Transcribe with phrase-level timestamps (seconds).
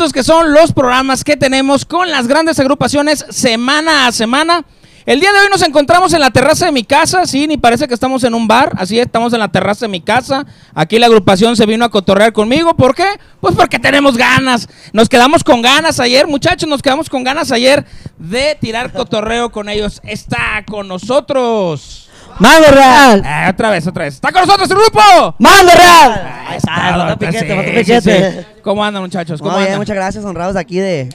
[0.00, 4.64] estos que son los programas que tenemos con las grandes agrupaciones semana a semana.
[5.04, 7.86] El día de hoy nos encontramos en la terraza de mi casa, sí, ni parece
[7.86, 10.46] que estamos en un bar, así estamos en la terraza de mi casa.
[10.74, 13.04] Aquí la agrupación se vino a cotorrear conmigo, ¿por qué?
[13.42, 14.70] Pues porque tenemos ganas.
[14.94, 17.84] Nos quedamos con ganas ayer, muchachos, nos quedamos con ganas ayer
[18.16, 20.00] de tirar cotorreo con ellos.
[20.02, 22.09] Está con nosotros.
[22.40, 23.22] ¡Mando Real!
[23.24, 24.14] Ah, otra vez, otra vez.
[24.14, 25.34] ¡Está con nosotros el grupo!
[25.38, 26.44] ¡Mando Real!
[26.48, 28.46] Ahí está, botó piquete, botó piquete.
[28.62, 29.40] ¿Cómo andan, muchachos?
[29.40, 29.80] ¿Cómo Muy bien, andan?
[29.80, 31.08] muchas gracias, honrados aquí de,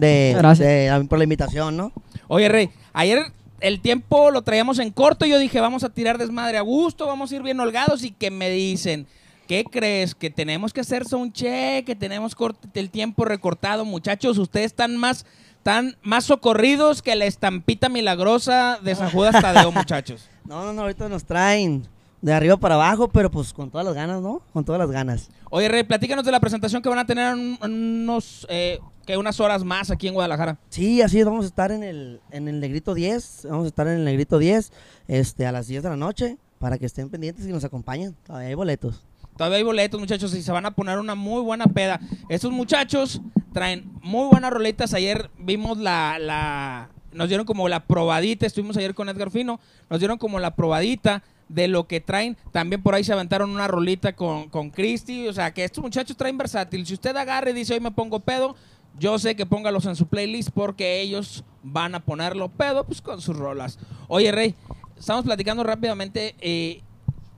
[0.00, 0.66] de, Gracias.
[0.66, 1.92] de- por la invitación, ¿no?
[2.28, 3.20] Oye, Rey, ayer
[3.60, 5.26] el tiempo lo traíamos en corto.
[5.26, 8.02] Yo dije, vamos a tirar desmadre a gusto, vamos a ir bien holgados.
[8.02, 9.06] Y que me dicen,
[9.46, 10.14] ¿qué crees?
[10.14, 12.34] Que tenemos que hacer soundcheck, que tenemos
[12.74, 13.84] el tiempo recortado.
[13.84, 15.26] Muchachos, ustedes están más,
[15.60, 20.26] están más socorridos que la estampita milagrosa de San Judas Tadeo, muchachos.
[20.46, 21.86] No, no, no, ahorita nos traen
[22.22, 24.40] de arriba para abajo, pero pues con todas las ganas, ¿no?
[24.54, 25.28] Con todas las ganas.
[25.50, 29.18] Oye, Rey, platícanos de la presentación que van a tener en, en unos, eh, que
[29.18, 30.56] unas horas más aquí en Guadalajara.
[30.70, 33.86] Sí, así es, vamos a estar en el, en el Negrito 10, vamos a estar
[33.86, 34.72] en el Negrito 10
[35.08, 38.16] este, a las 10 de la noche para que estén pendientes y nos acompañen.
[38.24, 39.04] Todavía hay boletos.
[39.36, 42.00] Todavía hay boletos, muchachos, y se van a poner una muy buena peda.
[42.28, 43.20] Estos muchachos
[43.52, 44.94] traen muy buenas roletas.
[44.94, 48.46] Ayer vimos la, la- Nos dieron como la probadita.
[48.46, 49.60] Estuvimos ayer con Edgar Fino.
[49.88, 52.36] Nos dieron como la probadita de lo que traen.
[52.52, 55.26] También por ahí se aventaron una rolita con, con Christy.
[55.28, 56.86] O sea, que estos muchachos traen versátil.
[56.86, 58.54] Si usted agarre y dice, hoy me pongo pedo,
[58.98, 63.20] yo sé que póngalos en su playlist porque ellos van a ponerlo pedo pues con
[63.20, 63.78] sus rolas.
[64.08, 64.54] Oye, Rey,
[64.98, 66.34] estamos platicando rápidamente.
[66.40, 66.82] eh,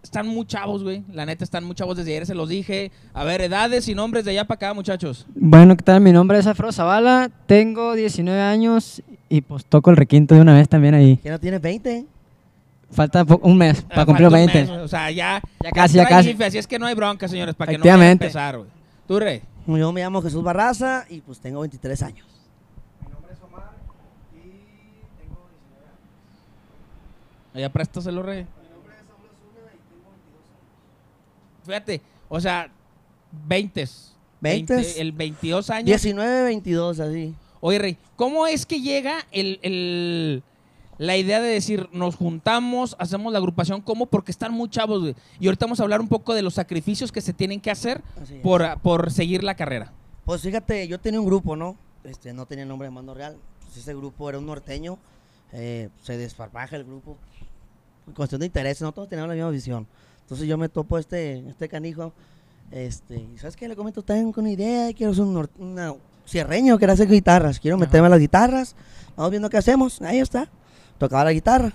[0.02, 1.04] están muy chavos, güey.
[1.12, 2.90] La neta, están muy chavos desde ayer, se los dije.
[3.14, 5.26] A ver, edades y nombres de allá para acá, muchachos.
[5.34, 6.00] Bueno, ¿qué tal?
[6.00, 10.54] Mi nombre es Afro Zavala, tengo 19 años y pues toco el requinto de una
[10.54, 11.18] vez también ahí.
[11.22, 12.06] ¿Quién no tiene 20?
[12.90, 14.72] Falta un mes para Ah, cumplir falta un 20.
[14.72, 15.40] mes, o sea, ya.
[15.62, 16.36] Ya casi, ya casi.
[16.42, 18.24] Así es que no hay bronca, señores, para que no vayan a Efectivamente.
[18.26, 18.68] empezar, güey.
[19.08, 19.40] ¿Tú, Rey?
[19.66, 22.26] Yo me llamo Jesús Barraza y pues tengo 23 años.
[27.54, 28.46] Allá préstaselo, Rey.
[31.64, 32.70] Fíjate, o sea,
[33.46, 33.88] 20.
[34.40, 34.96] Veintes.
[34.98, 35.86] el 22 años.
[35.86, 37.34] 19, 22, así.
[37.60, 40.42] Oye, Rey, ¿cómo es que llega el, el-
[40.98, 43.80] la idea de decir, nos juntamos, hacemos la agrupación?
[43.80, 44.06] ¿Cómo?
[44.06, 45.14] Porque están muy chavos, güey.
[45.40, 48.02] Y ahorita vamos a hablar un poco de los sacrificios que se tienen que hacer
[48.42, 49.92] por, por seguir la carrera.
[50.24, 51.76] Pues fíjate, yo tenía un grupo, ¿no?
[52.04, 53.36] Este, no tenía nombre de Mando Real.
[53.64, 54.98] Pues ese grupo era un norteño.
[55.52, 57.16] eh, se desfarbaja el grupo.
[58.06, 59.86] En cuestión de intereses, no todos teníamos la misma visión.
[60.32, 62.14] Entonces yo me topo este, este canijo.
[62.70, 63.68] Este, ¿sabes qué?
[63.68, 65.94] Le comento, tengo una idea, quiero hacer un una
[66.26, 67.60] cierreño, quiero hacer guitarras.
[67.60, 68.74] Quiero meterme a las guitarras.
[69.14, 70.00] Vamos viendo qué hacemos.
[70.00, 70.48] Ahí está.
[70.96, 71.74] Tocaba la guitarra.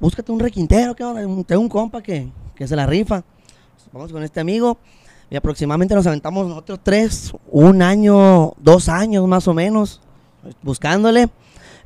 [0.00, 1.04] Búscate un requintero, que
[1.46, 3.22] tengo un compa que, que se la rifa.
[3.92, 4.78] Vamos con este amigo.
[5.28, 10.00] Y aproximadamente nos aventamos nosotros tres, un año, dos años más o menos,
[10.62, 11.28] buscándole.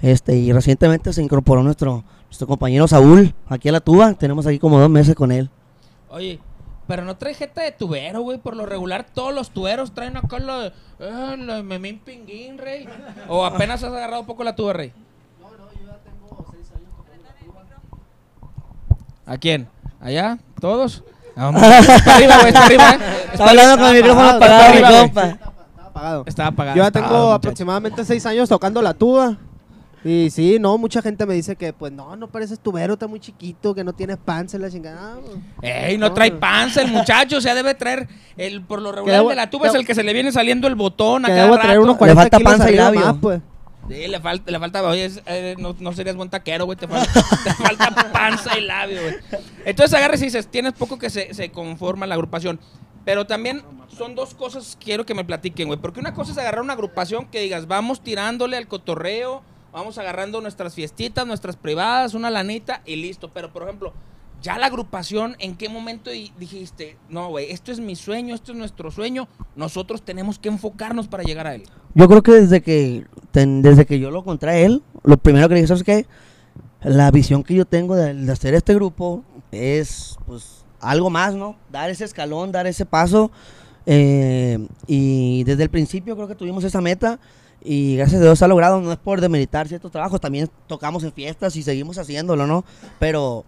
[0.01, 4.15] Este, y recientemente se incorporó nuestro, nuestro compañero Saúl aquí a la tuba.
[4.15, 5.51] Tenemos aquí como dos meses con él.
[6.13, 6.39] Oye,
[6.87, 8.37] pero no trae jeta de tubero, güey.
[8.37, 12.59] Por lo regular, todos los tuberos traen acá la de, eh, la de memín pinguín,
[12.59, 12.87] Rey.
[13.29, 14.93] O apenas has agarrado un poco la tuba, Rey.
[19.25, 19.69] ¿A quién?
[20.01, 20.39] ¿Allá?
[20.61, 21.03] ¿Todos?
[21.35, 22.99] No, está arriba, güey, está arriba, ¿eh?
[23.33, 25.25] Está hablando con el micrófono apagado, mi compa.
[25.25, 26.25] Estaba apagado.
[26.27, 26.77] Está apagado.
[26.77, 27.37] Yo ya tengo apagado, muchacho.
[27.37, 29.39] aproximadamente seis años tocando la tuba.
[30.05, 33.21] Y sí, no, mucha gente me dice que, pues, no, no pareces tubero, está muy
[33.21, 35.15] chiquito, que no tienes panza en la chingada.
[35.15, 35.21] Ah,
[35.61, 39.21] pues, Ey, no trae panza el muchacho, o sea, debe traer el por lo regular
[39.21, 41.43] debo- de la tuba es el que se le viene saliendo el botón a cada
[41.45, 41.67] debo rato.
[41.67, 43.01] traer unos Le 40 falta kilos panza y labio.
[43.01, 43.41] más, pues.
[43.89, 46.89] Sí, le falta, le falta, oye, es- eh, no, no serías buen taquero, güey, te
[46.89, 47.13] falta,
[47.45, 49.15] te falta panza y labio, güey.
[49.65, 52.59] Entonces agarres y dices, tienes poco que se, se conforma la agrupación.
[53.05, 53.63] Pero también
[53.97, 55.79] son dos cosas que quiero que me platiquen, güey.
[55.81, 60.41] Porque una cosa es agarrar una agrupación que digas, vamos tirándole al cotorreo, vamos agarrando
[60.41, 63.31] nuestras fiestitas, nuestras privadas, una lanita y listo.
[63.33, 63.93] Pero, por ejemplo,
[64.43, 68.53] ya la agrupación, ¿en qué momento di- dijiste, no, güey, esto es mi sueño, esto
[68.53, 71.63] es nuestro sueño, nosotros tenemos que enfocarnos para llegar a él?
[71.95, 75.49] Yo creo que desde que ten- desde que yo lo encontré a él, lo primero
[75.49, 76.07] que dije, ¿sabes qué?
[76.83, 79.23] La visión que yo tengo de, de hacer este grupo
[79.53, 81.55] es, pues, algo más, ¿no?
[81.71, 83.31] Dar ese escalón, dar ese paso.
[83.87, 87.19] eh, y desde el principio creo que tuvimos esa meta
[87.65, 88.81] y gracias a Dios se ha logrado.
[88.81, 92.65] No es por demeritar ciertos trabajos, también tocamos en fiestas y seguimos haciéndolo, ¿no?
[92.99, 93.45] Pero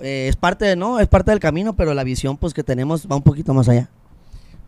[0.00, 1.00] eh, es parte, ¿no?
[1.00, 3.88] Es parte del camino, pero la visión, pues, que tenemos va un poquito más allá.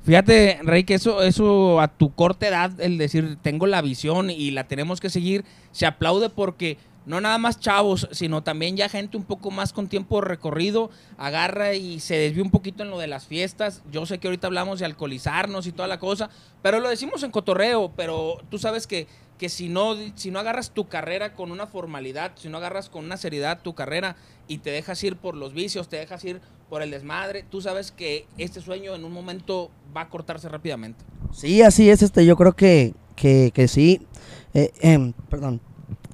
[0.02, 4.50] Fíjate, Rey, que eso, eso a tu corta edad, el decir tengo la visión y
[4.50, 9.16] la tenemos que seguir, se aplaude porque no nada más chavos, sino también ya gente
[9.16, 13.06] un poco más con tiempo recorrido, agarra y se desvía un poquito en lo de
[13.06, 13.82] las fiestas.
[13.90, 16.30] Yo sé que ahorita hablamos de alcoholizarnos y toda la cosa,
[16.62, 19.06] pero lo decimos en cotorreo, pero tú sabes que,
[19.38, 23.04] que si, no, si no agarras tu carrera con una formalidad, si no agarras con
[23.04, 24.16] una seriedad tu carrera
[24.46, 27.90] y te dejas ir por los vicios, te dejas ir por el desmadre, tú sabes
[27.90, 31.04] que este sueño en un momento va a cortarse rápidamente.
[31.32, 34.06] Sí, así es, este, yo creo que, que, que sí.
[34.54, 35.60] Eh, em, perdón,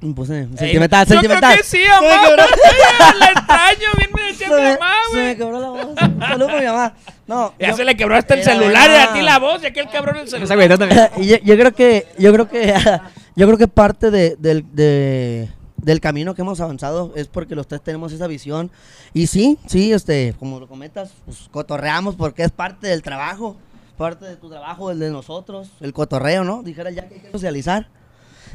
[0.00, 1.52] me puse sentimental, Ey, yo sentimental.
[1.52, 2.28] creo que sí, Se me mamá.
[2.28, 5.86] quebró- La extraño, bien me decía se mi me- mamá, se me quebró la voz.
[5.96, 6.94] Saludos para mi mamá.
[7.26, 9.66] No, Ya yo- se le quebró hasta el celular y a ti la voz, y
[9.66, 10.56] aquel cabrón el celular.
[10.56, 12.74] güey, yo yo, creo que yo creo que
[13.36, 15.48] yo creo que parte de, del, de-
[15.78, 18.70] del camino que hemos avanzado es porque los tres tenemos esa visión
[19.14, 23.56] y sí sí este como lo comentas pues cotorreamos porque es parte del trabajo
[23.96, 27.30] parte de tu trabajo el de nosotros el cotorreo no dijera ya que hay que
[27.30, 27.86] socializar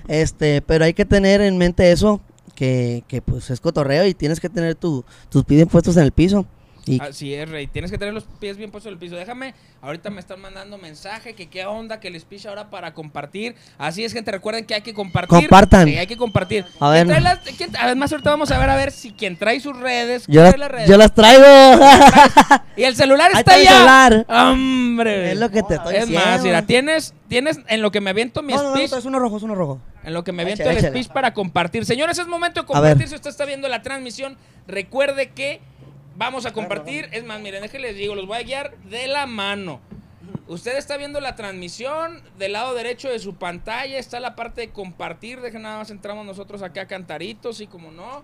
[0.07, 2.21] este pero hay que tener en mente eso
[2.55, 6.11] que, que pues es cotorreo y tienes que tener tu, tus pies puestos en el
[6.11, 6.45] piso
[6.85, 7.67] y Así es, Rey.
[7.67, 9.15] Tienes que tener los pies bien puestos en el piso.
[9.15, 13.55] Déjame, ahorita me están mandando mensaje que qué onda, que les picha ahora para compartir.
[13.77, 15.29] Así es, gente, recuerden que hay que compartir.
[15.41, 15.87] Compartan.
[15.87, 16.65] Sí, hay que compartir.
[16.79, 17.05] A ver.
[17.05, 19.77] ¿Quién trae las- quién- además, ahorita vamos a ver a ver si quien trae sus
[19.77, 20.25] redes.
[20.27, 20.89] yo las, trae las redes.
[20.89, 21.45] yo las traigo
[22.77, 23.71] Y el celular Ahí está está mi allá.
[24.17, 24.25] celular.
[24.51, 25.31] Hombre.
[25.31, 28.09] es lo que te estoy Es diciendo más, mira, tienes, tienes en lo que me
[28.09, 28.93] aviento mi no, no, no, speech.
[28.93, 31.03] es uno rojo es uno rojo En lo que me aviento Échale, el échale.
[31.03, 31.85] speech para compartir.
[31.85, 33.07] Señores, es momento de compartir.
[33.07, 34.37] Si usted está viendo la transmisión,
[34.67, 35.59] recuerde que
[36.15, 37.09] vamos a compartir.
[37.11, 39.79] Es más, miren, déjenles les digo, los voy a guiar de la mano.
[40.47, 44.69] Usted está viendo la transmisión, del lado derecho de su pantalla está la parte de
[44.71, 45.39] compartir.
[45.39, 48.23] Dejen nada más entramos nosotros acá a cantaritos y como no.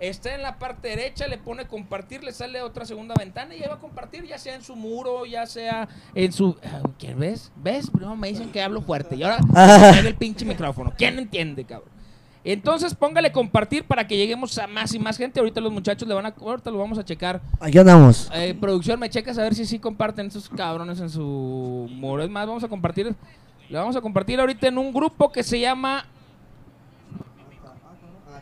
[0.00, 3.68] Está en la parte derecha, le pone compartir, le sale otra segunda ventana y ahí
[3.68, 6.56] va a compartir, ya sea en su muro, ya sea en su...
[6.64, 7.50] Ah, ¿Qué ves?
[7.56, 7.90] ¿Ves?
[7.90, 9.38] Primero me dicen que hablo fuerte y ahora
[9.92, 10.92] me el pinche micrófono.
[10.96, 11.97] ¿Quién entiende, cabrón?
[12.52, 15.38] Entonces póngale compartir para que lleguemos a más y más gente.
[15.38, 16.34] Ahorita los muchachos le van a...
[16.40, 17.42] Ahorita lo vamos a checar.
[17.60, 21.88] aquí andamos Eh, producción, me checas a ver si sí comparten esos cabrones en su
[21.90, 22.22] muro.
[22.22, 23.14] Es más, vamos a compartir...
[23.68, 26.06] Le vamos a compartir ahorita en un grupo que se llama...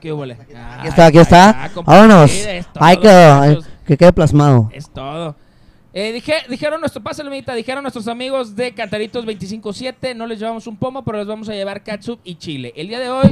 [0.00, 0.34] ¿Qué huele?
[0.34, 2.30] aquí está aquí está vámonos
[2.74, 5.34] hay que eh, que quede plasmado Es todo.
[5.92, 10.66] Eh, dije, dijeron nuestro, pásale, amiguita, dijeron nuestros amigos de Cantaritos 25-7, no les llevamos
[10.66, 12.74] un pomo, pero les vamos a llevar catsup y chile.
[12.76, 13.30] El día de hoy,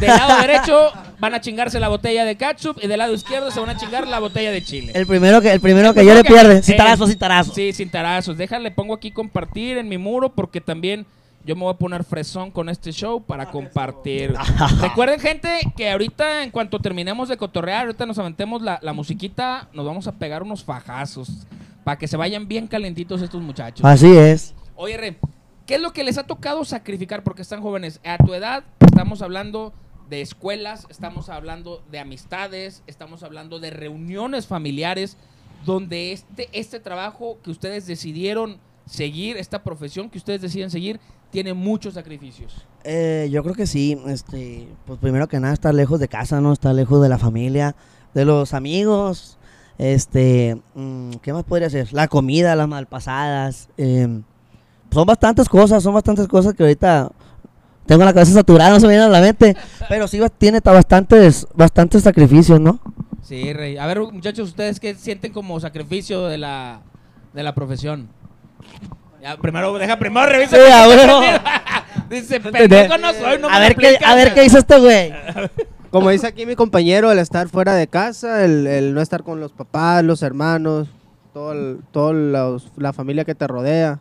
[0.00, 3.60] del lado derecho van a chingarse la botella de catsup y del lado izquierdo se
[3.60, 4.92] van a chingar la botella de chile.
[4.94, 7.72] el primero que el primero que yo le pierde sin eh, tarazo sin tarazo Sí,
[7.72, 8.36] sin tarazos.
[8.36, 11.06] Déjale, pongo aquí compartir en mi muro porque también
[11.44, 14.32] yo me voy a poner fresón con este show para compartir.
[14.80, 19.68] Recuerden, gente, que ahorita en cuanto terminemos de cotorrear, ahorita nos aventemos la, la musiquita,
[19.72, 21.28] nos vamos a pegar unos fajazos
[21.82, 23.84] para que se vayan bien calentitos estos muchachos.
[23.84, 25.16] así es Oye, Re,
[25.66, 28.00] ¿qué es lo que les ha tocado sacrificar porque están jóvenes?
[28.04, 29.72] A tu edad estamos hablando
[30.08, 35.16] de escuelas, estamos hablando de amistades, estamos hablando de reuniones familiares,
[35.64, 41.00] donde este, este trabajo que ustedes decidieron seguir, esta profesión que ustedes deciden seguir,
[41.30, 42.66] tiene muchos sacrificios.
[42.84, 46.52] Eh, yo creo que sí este pues primero que nada estar lejos de casa no
[46.52, 47.76] estar lejos de la familia
[48.12, 49.38] de los amigos
[49.78, 54.24] este mm, qué más podría ser la comida las malpasadas em,
[54.92, 57.10] son bastantes cosas son bastantes cosas que ahorita
[57.86, 59.56] tengo la cabeza saturada no se me viene a la mente
[59.88, 62.78] pero sí tiene ta- bastantes bastantes sacrificios no
[63.24, 63.78] Sí, Rey.
[63.78, 66.80] A ver, muchachos, ¿ustedes qué sienten como sacrificio de la,
[67.32, 68.08] de la profesión?
[69.22, 70.56] Ya, primero, deja primero revisa.
[70.56, 70.62] Sí.
[72.10, 74.78] Dice, pendejo no soy, no me a la ver qué a ver qué hizo este
[74.78, 75.12] güey
[75.90, 79.40] Como dice aquí mi compañero, el estar fuera de casa, el, el no estar con
[79.40, 80.88] los papás, los hermanos,
[81.32, 82.12] todo el- todo
[82.76, 84.00] la familia que te rodea.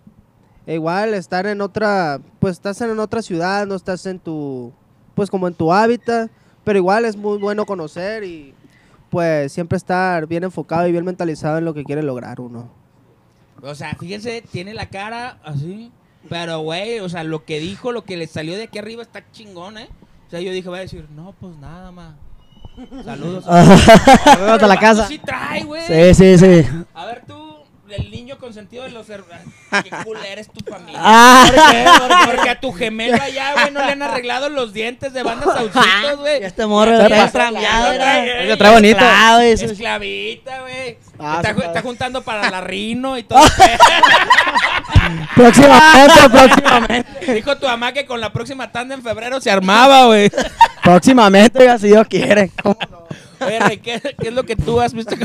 [0.71, 4.71] E igual estar en otra, pues estás en otra ciudad, no estás en tu,
[5.15, 6.31] pues como en tu hábitat,
[6.63, 8.53] pero igual es muy bueno conocer y
[9.09, 12.69] pues siempre estar bien enfocado y bien mentalizado en lo que quiere lograr uno.
[13.61, 15.91] O sea, fíjense, tiene la cara así.
[16.29, 19.29] Pero, güey, o sea, lo que dijo, lo que le salió de aquí arriba está
[19.29, 19.89] chingón, ¿eh?
[20.27, 22.15] O sea, yo dije, va a decir, no, pues nada, ma.
[23.03, 23.43] Saludos.
[24.23, 25.05] Saludos a la casa.
[25.05, 25.85] Sí trae, güey.
[25.85, 27.40] sí sí sí A ver tú,
[27.93, 29.45] el niño consentido de los hermanos.
[29.83, 30.99] Qué culera es tu familia.
[31.01, 31.45] Ah.
[31.47, 31.85] ¿Por qué?
[31.99, 35.53] Porque, porque a tu gemelo allá, güey, no le han arreglado los dientes de bandas
[35.55, 36.43] saucitos, güey.
[36.43, 37.93] Este morro está extraviado,
[38.47, 39.05] Lo trae bonito.
[39.41, 40.97] Es- Esclavita, güey.
[41.19, 43.39] Ah, está, ju- está juntando para la rino y todo.
[45.35, 47.33] Próximamente, próximamente.
[47.33, 50.31] Dijo tu mamá que con la próxima tanda en febrero se armaba, güey.
[50.83, 52.51] Próximamente, si Dios quiere.
[53.39, 55.15] Oye, Rey, ¿qué, qué es lo que tú has visto?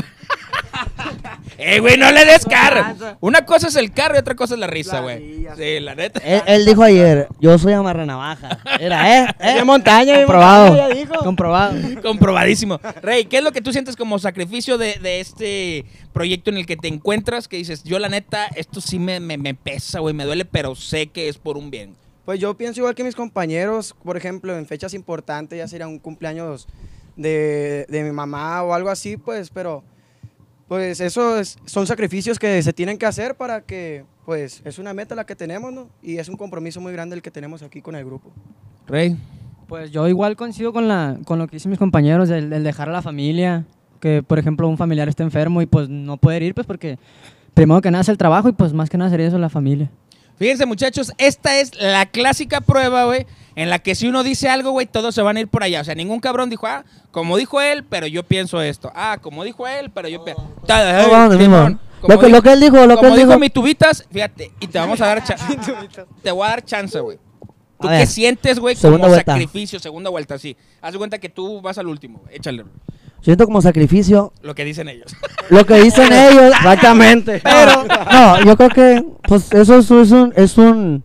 [1.57, 3.17] Eh, güey, no le des carro.
[3.19, 5.47] Una cosa es el carro y otra cosa es la risa, güey.
[5.55, 6.19] Sí, la neta.
[6.23, 8.59] Él, él dijo ayer, yo soy amarranavaja.
[8.79, 9.35] Era, ¿eh?
[9.39, 9.55] ¿eh?
[9.55, 10.77] De montaña, comprobado.
[11.23, 11.75] Comprobado.
[12.01, 12.79] Comprobadísimo.
[13.01, 16.65] Rey, ¿qué es lo que tú sientes como sacrificio de, de este proyecto en el
[16.65, 17.47] que te encuentras?
[17.47, 20.75] Que dices, yo la neta, esto sí me, me, me pesa, güey, me duele, pero
[20.75, 21.95] sé que es por un bien.
[22.25, 25.97] Pues yo pienso igual que mis compañeros, por ejemplo, en fechas importantes, ya sería un
[25.97, 26.67] cumpleaños
[27.15, 29.81] de, de mi mamá o algo así, pues, pero
[30.67, 34.93] pues eso es- son sacrificios que se tienen que hacer para que, pues, es una
[34.93, 35.87] meta la que tenemos, ¿no?
[36.01, 38.31] Y es un compromiso muy grande el que tenemos aquí con el grupo.
[38.87, 39.15] Rey.
[39.67, 42.87] Pues yo igual coincido con, la, con lo que dicen mis compañeros, el, el dejar
[42.87, 43.65] a la familia,
[43.99, 46.97] que por ejemplo un familiar está enfermo y pues no poder ir, pues porque
[47.53, 49.89] primero que nada es el trabajo y pues más que nada sería eso la familia.
[50.37, 53.25] Fíjense, muchachos, esta es la clásica prueba, güey,
[53.55, 55.81] en la que si uno dice algo, güey, todos se van a ir por allá.
[55.81, 58.91] O sea, ningún cabrón dijo, ah, como dijo él, pero yo pienso esto.
[58.93, 60.43] Ah, como dijo él, pero yo pienso.
[62.07, 63.39] Lo que- lo que él dijo, lo que él dijo dijo.
[63.39, 65.43] mi tubitas, fíjate, y te vamos a dar chance.
[66.23, 67.17] te voy a dar chance, güey.
[67.79, 68.07] ¿Tú A qué ver.
[68.07, 69.31] sientes, güey, Segunda como vuelta.
[69.33, 69.79] sacrificio?
[69.79, 70.55] Segunda vuelta, sí.
[70.81, 72.19] Haz de cuenta que tú vas al último.
[72.19, 72.35] güey.
[72.35, 72.63] Échale
[73.21, 75.15] Siento como sacrificio lo que dicen ellos.
[75.49, 76.53] lo que dicen ellos.
[76.55, 77.41] Exactamente.
[77.43, 81.03] Pero, no, yo creo que, pues, eso es, es un, es un,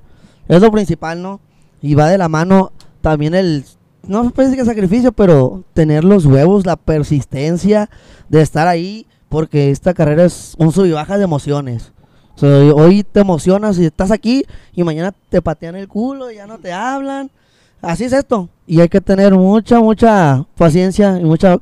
[0.49, 1.41] es lo principal, ¿no?
[1.81, 3.65] Y va de la mano también el,
[4.07, 7.91] no decir que sacrificio, pero tener los huevos, la persistencia
[8.29, 11.93] de estar ahí, porque esta carrera es un sub y baja de emociones.
[12.35, 16.37] O sea, hoy te emocionas y estás aquí y mañana te patean el culo y
[16.37, 17.31] ya no te hablan.
[17.81, 18.49] Así es esto.
[18.67, 21.59] Y hay que tener mucha, mucha paciencia y mucha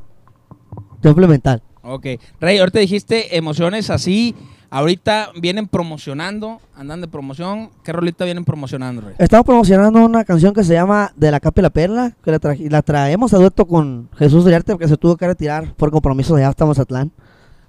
[1.01, 1.63] temple mental.
[1.83, 2.07] Ok.
[2.41, 4.35] Rey, ahorita dijiste emociones así.
[4.73, 7.71] Ahorita vienen promocionando, andan de promoción.
[7.83, 9.15] ¿Qué rolita vienen promocionando, Rey?
[9.19, 12.39] Estamos promocionando una canción que se llama De la Capa y la Perla, que la,
[12.39, 16.37] traje- la traemos a dueto con Jesús Uriarte, porque se tuvo que retirar por compromiso
[16.37, 17.11] de hasta Mazatlán.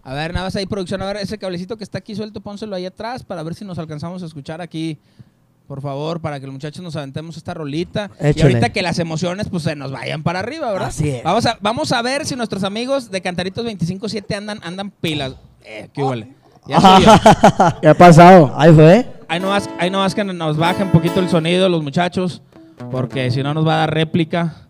[0.04, 1.02] A ver, nada más ahí, producción.
[1.02, 3.80] A ver, ese cablecito que está aquí suelto, pónselo ahí atrás para ver si nos
[3.80, 5.00] alcanzamos a escuchar aquí.
[5.72, 8.12] Por favor, para que los muchachos nos aventemos esta rolita.
[8.20, 10.90] Y ahorita que las emociones pues se nos vayan para arriba, ¿verdad?
[10.90, 11.24] Así es.
[11.24, 15.36] Vamos a, vamos a ver si nuestros amigos de Cantaritos 25-7 andan, andan pilas.
[15.64, 16.28] Eh, qué huele.
[16.68, 17.12] Ya yo.
[17.82, 18.54] ¿Qué ha pasado?
[18.58, 19.08] Ahí fue.
[19.30, 22.42] Ahí nomás, ahí nomás que nos bajen un poquito el sonido los muchachos,
[22.92, 24.68] porque si no nos va a dar réplica.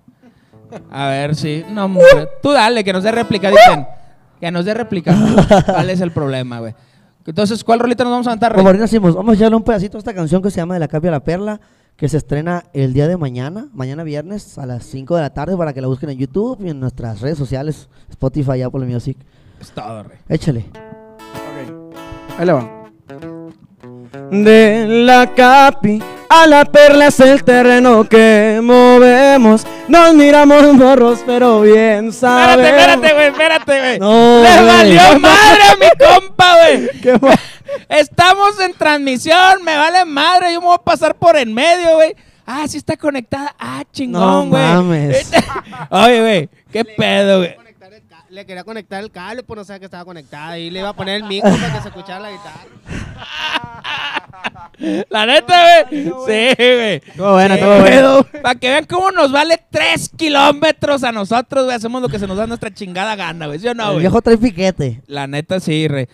[0.91, 1.65] A ver si...
[1.67, 2.29] No, hombre.
[2.43, 3.87] Tú dale, que nos dé réplica, dicen.
[4.39, 5.15] Que nos dé réplica.
[5.65, 6.75] ¿Cuál es el problema, güey?
[7.25, 8.57] Entonces, ¿cuál rolita nos vamos a cantar, Rey?
[8.57, 10.79] Como ahorita decimos, vamos a echarle un pedacito a esta canción que se llama De
[10.79, 11.61] la Capa y la Perla,
[11.95, 15.55] que se estrena el día de mañana, mañana viernes a las 5 de la tarde,
[15.55, 19.17] para que la busquen en YouTube y en nuestras redes sociales, Spotify, Apple Music.
[19.59, 20.17] Es todo, Rey.
[20.29, 20.65] Échale.
[22.37, 22.67] Ahí le va.
[24.31, 26.01] De la capi
[26.33, 29.65] a la perla es el terreno que movemos.
[29.87, 32.65] Nos miramos morros, pero bien Espérate, sabemos.
[32.67, 33.99] espérate, güey, espérate, güey.
[33.99, 36.89] No, ¡Le valió madre a mi compa, güey!
[37.89, 42.15] Estamos en transmisión, me vale madre, yo me voy a pasar por en medio, güey.
[42.45, 43.55] Ah, sí está conectada.
[43.59, 44.61] Ah, No chingón, güey.
[44.63, 45.31] mames.
[45.89, 47.55] Oye, güey, qué pedo, güey.
[48.29, 50.57] Le quería conectar el cable, pues no sabía que estaba conectada.
[50.57, 52.61] Y le iba a poner el micro para que se escuchara la guitarra.
[55.09, 56.03] La neta, güey.
[56.03, 56.99] Sí, güey.
[56.99, 57.55] Sí, estuvo buena.
[57.57, 58.41] güey.
[58.41, 61.75] Para que vean cómo nos vale tres kilómetros a nosotros, güey.
[61.75, 63.59] Hacemos lo que se nos da nuestra chingada gana, güey.
[63.59, 63.99] ¿Sí o no, el güey?
[64.01, 65.01] viejo trae piquete.
[65.07, 66.07] La neta, sí, Rey.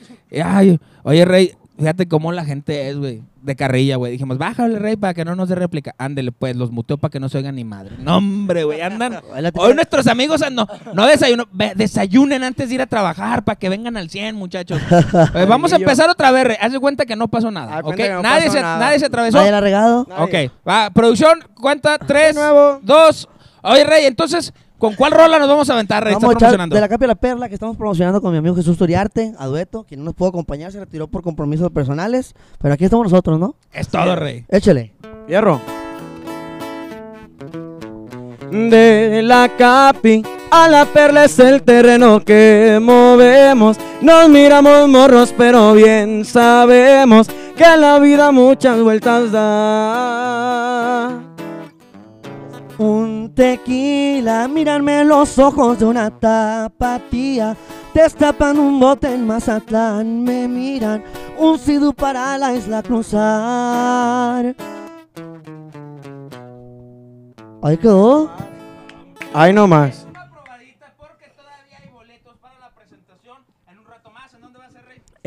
[0.44, 3.22] Ay, oye, Rey, fíjate cómo la gente es, güey.
[3.42, 4.12] De carrilla, güey.
[4.12, 5.96] Dijimos, bájale, Rey, para que no nos dé réplica.
[5.98, 7.96] Ándele, pues, los muteo para que no se oigan ni madre.
[8.00, 9.22] No, hombre, güey, andan.
[9.56, 13.96] Hoy nuestros amigos no, no desayuno, desayunen antes de ir a trabajar para que vengan
[13.98, 14.82] al 100, muchachos.
[15.34, 16.58] Eh, vamos a empezar otra vez, Rey.
[16.60, 17.98] Haz de cuenta que no pasó nada, ¿ok?
[17.98, 18.80] no nadie, pasó se, nada.
[18.80, 19.38] nadie se atravesó.
[19.38, 20.08] ¿Nadie la ha regado?
[20.18, 20.34] Ok,
[20.68, 22.80] va, producción, cuenta, tres, nuevo.
[22.82, 23.28] dos.
[23.62, 26.14] Oye, Rey, entonces, ¿con cuál rola nos vamos a aventar, Rey?
[26.14, 28.56] Vamos a echar de la capa y la perla que estamos promocionando con mi amigo
[28.56, 32.74] Jesús Turiarte, a dueto, quien no nos pudo acompañar, se retiró por compromisos personales, pero
[32.74, 33.56] aquí estamos nosotros, ¿no?
[33.72, 34.46] Es todo, Rey.
[34.50, 34.94] Échale.
[35.28, 35.62] Hierro.
[38.52, 43.78] De la capi a la perla es el terreno que movemos.
[44.02, 50.67] Nos miramos morros, pero bien sabemos que la vida muchas vueltas da.
[52.78, 57.56] Un tequila, mirarme los ojos de una tapatía.
[57.94, 61.04] Destapan un bote en Mazatlán, me miran.
[61.38, 64.56] Un sidú para la isla cruzar.
[67.64, 68.30] Ahí quedó.
[69.34, 70.08] Ahí nomás.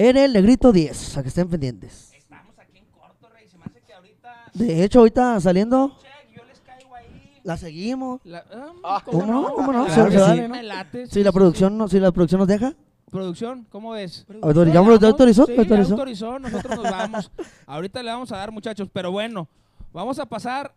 [0.02, 2.10] En el Negrito 10, a que estén pendientes.
[2.14, 3.46] Estamos aquí en corto, Rey.
[3.46, 7.29] Se me hace que ahorita De hecho, ahorita saliendo, check, yo les caigo ahí.
[7.44, 8.20] La seguimos.
[8.24, 8.44] La-
[8.84, 9.54] ah, ¿cómo no?
[9.54, 9.86] ¿Cómo no?
[9.88, 12.74] Si sí, la producción no, si la producción nos deja.
[13.10, 14.24] Producción, ¿cómo ves?
[14.40, 15.44] Autor- Le ¿ya damos, autorizó?
[15.46, 15.88] Sí, ¿Ya autorizó?
[15.88, 17.32] ya autorizó, nosotros nos vamos.
[17.66, 19.48] Ahorita le vamos a dar, muchachos, pero bueno,
[19.92, 20.74] vamos a pasar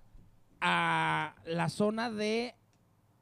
[0.60, 2.56] a la zona de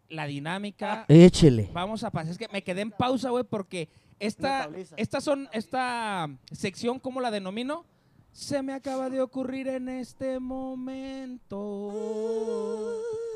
[0.08, 1.06] la dinámica.
[1.10, 1.70] Échele.
[1.74, 6.30] Vamos a pasar, es que me quedé en pausa, güey, porque esta, esta, son, esta
[6.52, 7.86] sección, ¿cómo la denomino?
[8.32, 11.92] Se me acaba de ocurrir en este momento.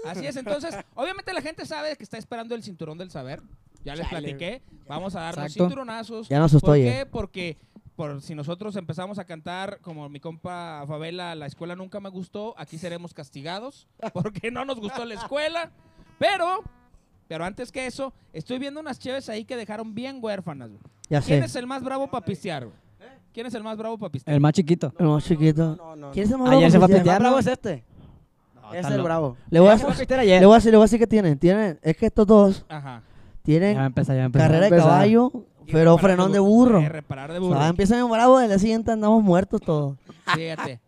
[0.05, 3.41] Así es, entonces, obviamente la gente sabe que está esperando el cinturón del saber.
[3.83, 4.61] Ya les platiqué.
[4.87, 5.65] Vamos a darnos Exacto.
[5.65, 6.29] cinturonazos.
[6.29, 7.05] Ya nos asustó, ¿Por qué?
[7.11, 7.57] Porque
[7.95, 12.53] por si nosotros empezamos a cantar como mi compa Favela, la escuela nunca me gustó,
[12.57, 15.71] aquí seremos castigados porque no nos gustó la escuela.
[16.19, 16.63] Pero,
[17.27, 20.69] pero antes que eso, estoy viendo unas cheves ahí que dejaron bien huérfanas.
[20.69, 20.81] güey.
[21.09, 21.45] Ya ¿Quién sé.
[21.45, 22.65] es el más bravo para pistear?
[22.65, 22.84] güey?
[23.35, 24.33] ¿Quién es el más bravo para pistear?
[24.33, 24.93] El más chiquito.
[24.97, 25.75] El más chiquito.
[25.75, 27.03] No, no, ¿Quién es el más Ayer bravo se fue a que tiene?
[27.03, 27.39] pitear, bravo ¿no?
[27.41, 27.83] es este.
[28.73, 29.03] es el loco.
[29.03, 29.37] bravo.
[29.49, 30.39] Le voy a pistear ayer.
[30.39, 31.37] le voy a decir, le voy a decir que tienen.
[31.37, 33.03] Tienen, es que estos dos Ajá.
[33.43, 34.47] tienen Ya empezar, ya empezar.
[34.47, 34.89] carrera de Empezar.
[34.89, 35.31] caballo,
[35.69, 36.79] pero frenón de burro.
[36.79, 37.57] Eh, reparar de O burro.
[37.59, 39.97] sea, empiezan en bravo, al día siguiente andamos muertos todos.
[40.33, 40.79] Fíjate.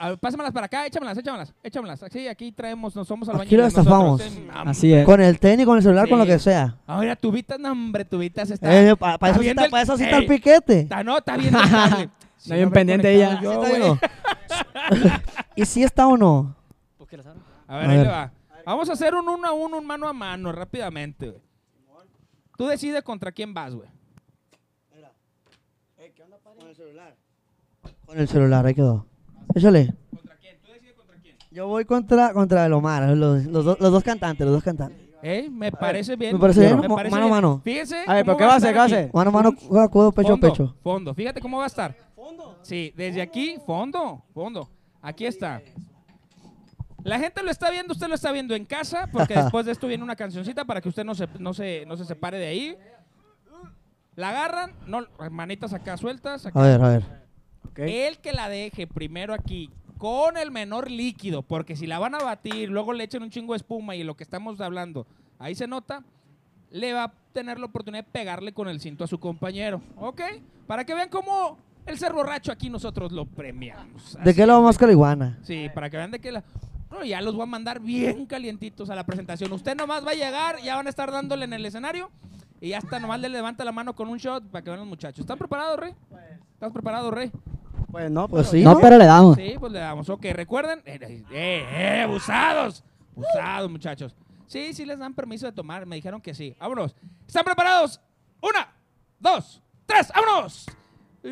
[0.00, 2.04] A ver, pásamelas para acá, échamelas, échamelas, échamelas.
[2.10, 4.20] Sí, aquí traemos, nos somos Aquí albañiles lo estafamos.
[4.20, 5.04] nosotros, eh, Así es.
[5.04, 6.76] Con el tenis, con el celular, con lo que sea.
[6.86, 8.68] Ahora, tubitas, no, hombre, tubitas está.
[8.80, 10.80] Eh, para está eso, sí viendo está, el- pa' eso sí está el Ey, piquete.
[10.80, 11.52] Está, no, está bien.
[11.54, 12.10] el cable.
[12.36, 13.78] Sí, Está bien no, pendiente conectado ella.
[13.78, 13.98] yo.
[15.56, 16.54] ¿Y si está o no?
[17.66, 18.06] A ver, A ahí ver.
[18.06, 18.32] le va.
[18.64, 21.42] Vamos a hacer un uno a uno, un mano a mano, rápidamente, güey.
[22.56, 23.88] Tú decides contra quién vas, güey.
[26.56, 27.14] Con el celular.
[28.06, 29.06] Con el celular, ahí quedó.
[29.54, 29.94] Échale.
[30.10, 30.56] ¿Contra quién?
[30.64, 31.36] Tú decides contra quién.
[31.50, 34.98] Yo voy contra, contra el Omar, los, los, dos- los dos cantantes, los dos cantantes.
[35.22, 35.48] ¿Eh?
[35.50, 36.34] Me parece bien.
[36.34, 37.60] Me parece bien, Me mo- parece mano a mano.
[37.64, 38.04] Fíjense.
[38.06, 38.70] A ver, ¿pero qué va a hacer?
[38.72, 39.10] ¿Qué va a hacer?
[39.12, 39.52] Mano a mano,
[39.90, 40.76] codo pecho a fondo, pecho.
[40.82, 41.14] Fondo.
[41.14, 41.94] Fíjate cómo va a estar.
[42.14, 42.58] ¿Fondo?
[42.62, 44.68] Sí, desde aquí, fondo, fondo.
[45.02, 45.60] Aquí está.
[47.02, 49.86] La gente lo está viendo, usted lo está viendo en casa, porque después de esto
[49.88, 52.76] viene una cancioncita para que usted no se, no se, no se separe de ahí.
[54.14, 55.00] La agarran, no,
[55.30, 56.44] manitas acá sueltas.
[56.46, 56.58] acá.
[56.60, 57.27] A ver, a ver.
[57.86, 62.18] El que la deje primero aquí con el menor líquido, porque si la van a
[62.18, 65.06] batir, luego le echen un chingo de espuma y lo que estamos hablando,
[65.38, 66.04] ahí se nota,
[66.70, 69.80] le va a tener la oportunidad de pegarle con el cinto a su compañero.
[69.96, 70.20] ¿Ok?
[70.66, 74.16] Para que vean cómo el ser borracho aquí nosotros lo premiamos.
[74.22, 75.38] ¿De qué lo vamos a iguana?
[75.42, 76.44] Sí, para que vean de qué la...
[76.90, 79.52] No, ya los voy a mandar bien calientitos a la presentación.
[79.52, 82.10] Usted nomás va a llegar, ya van a estar dándole en el escenario
[82.60, 84.88] y ya está, nomás le levanta la mano con un shot para que vean los
[84.88, 85.20] muchachos.
[85.20, 85.94] ¿Están preparados, Rey?
[86.54, 87.30] ¿Estás preparado, Rey?
[87.90, 88.80] Pues no, Pues pero- sí, No, ¿no?
[88.80, 89.36] pero le damos.
[89.36, 90.08] Sí, pues le damos.
[90.08, 90.80] Ok, recuerden.
[90.84, 90.98] Eh,
[91.30, 92.84] eh, eh, abusados.
[93.16, 94.14] Abusados, muchachos.
[94.46, 95.84] Sí, sí les dan permiso de tomar.
[95.86, 96.54] Me dijeron que sí.
[96.60, 96.94] Vámonos.
[97.26, 98.00] ¿Están preparados?
[98.40, 98.68] Una,
[99.18, 100.66] dos, tres, vámonos.
[101.24, 101.28] Y,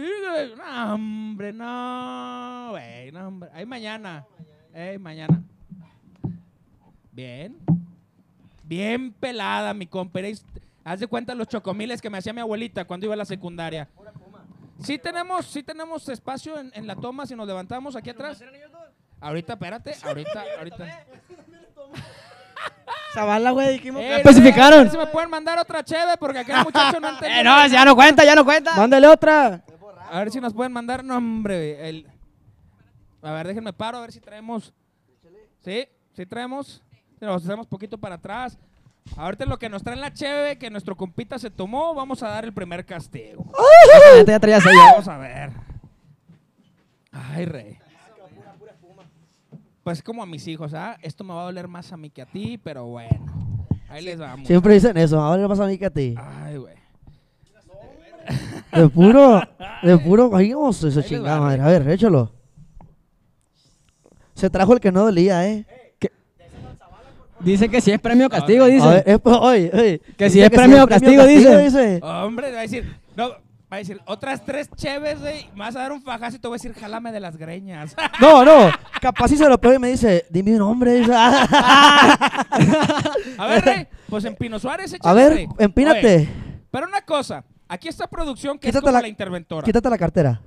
[0.56, 2.68] No, hombre, no.
[2.70, 3.50] güey, no, hombre.
[3.54, 4.26] Ahí mañana.
[4.74, 5.42] Ey, mañana.
[7.12, 7.56] Bien.
[8.64, 10.20] Bien pelada, mi compa.
[10.84, 13.88] Haz de cuenta los chocomiles que me hacía mi abuelita cuando iba a la secundaria.
[14.82, 18.42] Sí tenemos, sí tenemos espacio en, en la toma si nos levantamos aquí atrás.
[19.20, 21.04] Ahorita, espérate, ahorita, ahorita.
[23.14, 24.80] Zavala, güey, dijimos que- Eh, especificaron.
[24.80, 27.40] a ver Si me pueden mandar otra cheve porque acá el muchacho no entendió.
[27.40, 28.76] Eh, no, ya no cuenta, ya no cuenta.
[28.76, 29.64] Mándale otra.
[30.10, 31.02] A ver si nos pueden mandar.
[31.02, 31.88] No, hombre.
[31.88, 32.06] el-
[33.22, 34.72] A ver, déjenme paro a ver si traemos.
[35.64, 35.88] ¿Sí?
[36.14, 36.82] ¿Sí traemos?
[37.18, 38.58] Sí, Nos hacemos poquito para atrás.
[39.16, 42.44] Ahorita lo que nos traen la cheve que nuestro compita se tomó, vamos a dar
[42.44, 43.50] el primer castigo.
[44.26, 44.78] Ya traías sello.
[44.92, 45.50] Vamos a ver.
[47.12, 47.78] Ay, rey.
[49.82, 50.98] Pues como a mis hijos, ¿ah?
[51.00, 53.66] Esto me va a doler más a mí que a ti, pero bueno.
[53.88, 54.46] Ahí les vamos.
[54.46, 55.20] Siempre dicen eso.
[55.20, 56.14] Ahora le pasa a mí que a ti.
[56.18, 56.74] Ay, güey.
[58.72, 59.40] De puro,
[59.82, 61.62] de puro, cogimos eso chingada va, madre.
[61.62, 62.32] A ver, échalo.
[64.34, 65.64] Se trajo el que no dolía, ¿eh?
[67.40, 68.86] Dice que si es premio o castigo, dice.
[68.86, 70.00] Ver, es, pues, oye, oye.
[70.16, 72.00] Que si dice es premio o castigo, dice.
[72.02, 73.36] Hombre, va a decir, no, va
[73.70, 75.46] a decir, otras tres cheves, güey.
[75.54, 77.94] Me vas a dar un fajazo y te voy a decir, jálame de las greñas.
[78.20, 78.70] No, no.
[79.00, 80.94] Capaz si se lo pego y me dice, dime un nombre.
[80.94, 82.46] Dice, "Ah".
[83.38, 85.48] a ver, rey, pues en Pino Suárez, échale, a ver, rey.
[85.58, 86.16] empínate.
[86.16, 86.28] Oye,
[86.70, 89.64] pero una cosa, aquí está producción que Quítate es como la- la, interventora.
[89.64, 90.40] Quítate la cartera.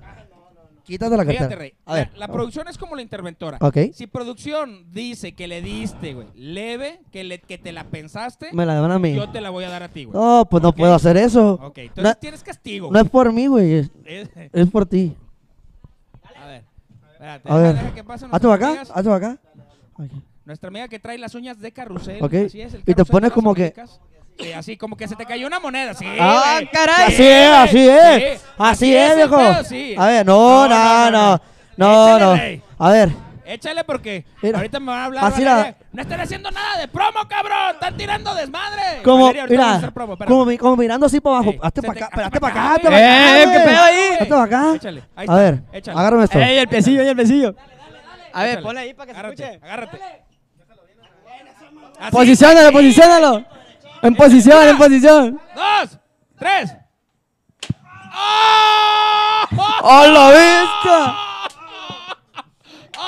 [0.84, 1.38] Quítate la cartera.
[1.38, 1.74] Fíjate, Rey.
[1.86, 2.10] A ver.
[2.14, 3.58] La, la producción es como la interventora.
[3.60, 3.76] Ok.
[3.92, 8.66] Si producción dice que le diste, güey, leve, que, le, que te la pensaste, Me
[8.66, 9.14] la dan a mí.
[9.14, 10.16] yo te la voy a dar a ti, güey.
[10.18, 10.76] No, pues no Ok.
[10.76, 11.54] puedo hacer eso.
[11.62, 12.90] Ok, entonces No, tienes castigo.
[12.90, 13.88] no es por mí, güey.
[14.04, 15.16] Es, por ti.
[16.34, 16.64] a ver,
[17.12, 17.48] espérate.
[17.52, 17.74] A deja- ver.
[17.76, 18.66] deja que pasen Hazte nuestras acá.
[18.80, 18.90] amigas.
[18.94, 19.38] Hazte acá.
[19.94, 20.22] Ok.
[20.44, 22.22] Nuestra amiga que trae las uñas de carrusel.
[22.22, 22.34] Ok.
[22.46, 24.00] Así es, el Y te carrusel pones de las como que- Américas.
[24.42, 25.94] Sí, así como que se te cayó una moneda.
[25.94, 27.06] Sí, Ah, caray.
[27.12, 28.40] Así es, así es.
[28.40, 29.36] Sí, Así es, viejo.
[29.36, 29.94] pedo, sí.
[29.98, 31.40] A ver, no, no, no.
[31.76, 32.36] No, no.
[32.36, 32.62] rey.
[32.78, 33.10] A ver,
[33.44, 34.58] Échale porque Mira.
[34.58, 35.24] ahorita me van a hablar.
[35.24, 35.70] Así Valeria.
[35.80, 37.70] la- No están haciendo nada de promo, cabrón.
[37.72, 39.02] Están tirando desmadre.
[39.02, 41.50] Como, Valeria, mira, promo, como, como mirando así para abajo.
[41.50, 43.42] Ey, hazte para acá, hazte para pa' acá, hazte para acá.
[43.42, 44.08] Eh, ¿qué pedo ahí?
[44.12, 44.74] Hazte para acá.
[44.76, 45.02] Échale.
[45.16, 45.98] Ahí A ver, échale.
[45.98, 46.38] agárrame esto.
[46.38, 47.54] ¡Ey, el pesillo, el pesillo!
[48.32, 49.64] A ver, ponle ahí para que se Agárrate, escuche.
[49.64, 49.98] agárrate.
[52.10, 53.44] Posiciónalo, posiciónalo.
[54.02, 55.40] En posición, en posición.
[55.54, 55.98] Dos,
[56.38, 56.74] tres.
[58.14, 59.44] ¡Oh!
[59.82, 61.16] ¡Oh, la bestia!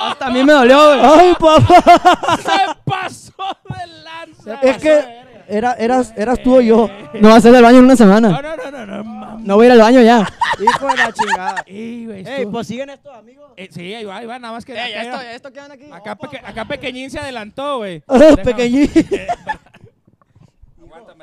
[0.04, 1.00] Hasta a mí me dolió, güey.
[1.04, 2.36] Ay, papá.
[2.38, 3.32] Se pasó
[3.68, 4.54] de lanza.
[4.62, 6.88] Es que era, eras, eras tú o yo.
[7.14, 8.28] No va a ser del baño en una No, semana.
[8.30, 9.46] no, no, no, no, mames.
[9.46, 10.26] No voy a ir al baño ya.
[10.60, 11.62] Hijo de la chingada.
[11.66, 13.50] Ey, güey, Ey, estuvo- pues siguen esto, amigos.
[13.56, 15.90] Eh, sí, ahí va, ahí va, nada más que Ey, acá, esto, esto quedan aquí.
[15.92, 18.02] acá, peque- acá pequeñín se adelantó, güey.
[18.08, 18.18] Ah,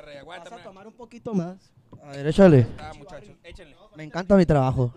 [0.10, 0.22] Pequeñito.
[0.22, 1.72] Aguántame, rey, Vas a tomar un poquito más.
[2.04, 2.67] A ver, échale.
[2.80, 3.76] Ah, muchachos, échenle.
[3.95, 4.93] Me encanta mi trabajo.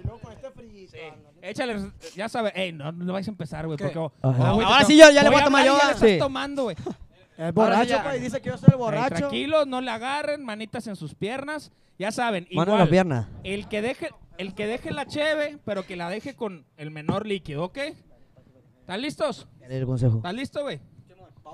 [0.90, 0.98] Sí.
[1.40, 2.52] Échale, ya sabes.
[2.54, 3.98] Ey, no, no vais a empezar, güey, porque...
[3.98, 4.10] Ajá.
[4.22, 5.86] Ah, Ahora te- sí yo ya le voy a tomar y yo, Ya ah.
[5.86, 6.18] le estás Sí.
[6.18, 6.76] tomando, güey.
[7.38, 8.02] Es borracho, ya.
[8.04, 9.14] pues, dice que yo soy el Ey, borracho.
[9.16, 11.72] tranquilos, no le agarren, manitas en sus piernas.
[11.98, 12.78] Ya saben, Mano en igual.
[12.86, 13.28] la pierna.
[13.42, 17.26] El que deje, el que deje la cheve, pero que la deje con el menor
[17.26, 17.78] líquido, ¿ok?
[18.80, 19.48] ¿Están listos?
[19.62, 20.16] El consejo.
[20.18, 20.80] ¿Estás listo, güey?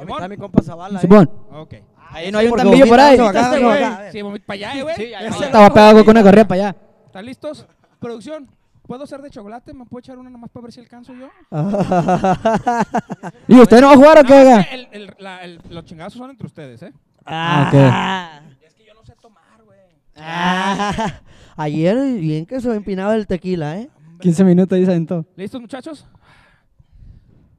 [0.00, 0.98] Está mi compa Zavala.
[0.98, 1.02] ahí.
[1.02, 1.30] Simón.
[1.52, 1.74] Ok.
[2.10, 3.18] Ahí no hay un tambillo por ahí.
[3.18, 4.22] acá, Sí, acá.
[4.22, 4.96] Vomit para allá, eh, güey.
[4.96, 5.12] Sí.
[5.44, 6.76] Estaba pegado con una correa para allá.
[7.06, 7.66] ¿Están listos?
[7.98, 8.48] Producción,
[8.86, 9.74] ¿puedo ser de chocolate?
[9.74, 11.28] ¿Me puedo echar una nomás para ver si alcanzo yo?
[13.48, 14.68] ¿Y usted no va a jugar o qué, Nada más oiga?
[14.68, 16.92] que el- el- la- el- los chingazos son entre ustedes, ¿eh?
[17.26, 19.78] Ah, Es que yo no sé tomar, güey.
[20.16, 21.20] ah.
[21.56, 23.90] Ayer bien que se empinaba el tequila, ¿eh?
[24.20, 25.24] 15 minutos y se aventó.
[25.36, 26.06] ¿Listos, muchachos?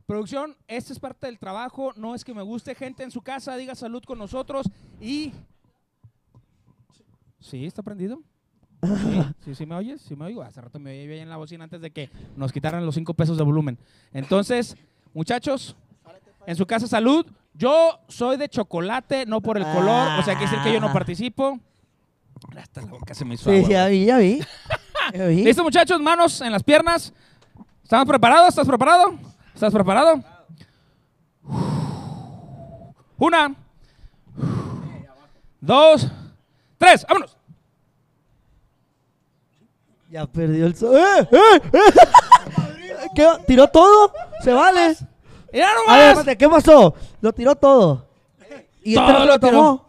[0.09, 1.93] Producción, este es parte del trabajo.
[1.95, 4.65] No es que me guste gente en su casa, diga salud con nosotros
[4.99, 5.31] y...
[7.39, 7.63] ¿Sí?
[7.63, 8.19] ¿Está prendido?
[8.81, 10.41] Sí, sí, sí me oyes, sí me oigo.
[10.41, 13.13] Hace rato me oí bien en la bocina antes de que nos quitaran los cinco
[13.13, 13.77] pesos de volumen.
[14.11, 14.75] Entonces,
[15.13, 15.75] muchachos,
[16.47, 17.27] en su casa salud.
[17.53, 20.19] Yo soy de chocolate, no por el color.
[20.19, 21.59] O sea, quiere decir que yo no participo.
[22.57, 24.41] Hasta la boca se me hizo Sí, agua, ya vi, ya vi.
[25.13, 25.43] Ya vi.
[25.45, 26.01] ¿Listo, muchachos?
[26.01, 27.13] Manos en las piernas.
[27.83, 28.49] ¿Estamos preparados?
[28.49, 29.28] ¿Estás preparado?
[29.59, 30.23] ¿Estás preparado?
[33.17, 33.53] Una.
[35.59, 36.07] Dos.
[36.77, 37.05] Tres.
[37.05, 37.35] ¡Vámonos!
[40.09, 40.95] Ya perdió el sol.
[40.95, 41.27] ¡Eh!
[41.29, 41.61] ¡Eh!
[41.73, 43.07] ¡Eh!
[43.13, 43.27] ¿Qué?
[43.47, 44.13] ¿Tiró todo?
[44.45, 44.95] ¿Se vale?
[45.51, 46.07] ¡Mira A ver, nomás!
[46.19, 46.95] espérate, ¿qué pasó?
[47.19, 48.05] Lo tiró todo.
[48.81, 49.51] Y Todo lo lo tiró.
[49.51, 49.85] tomó.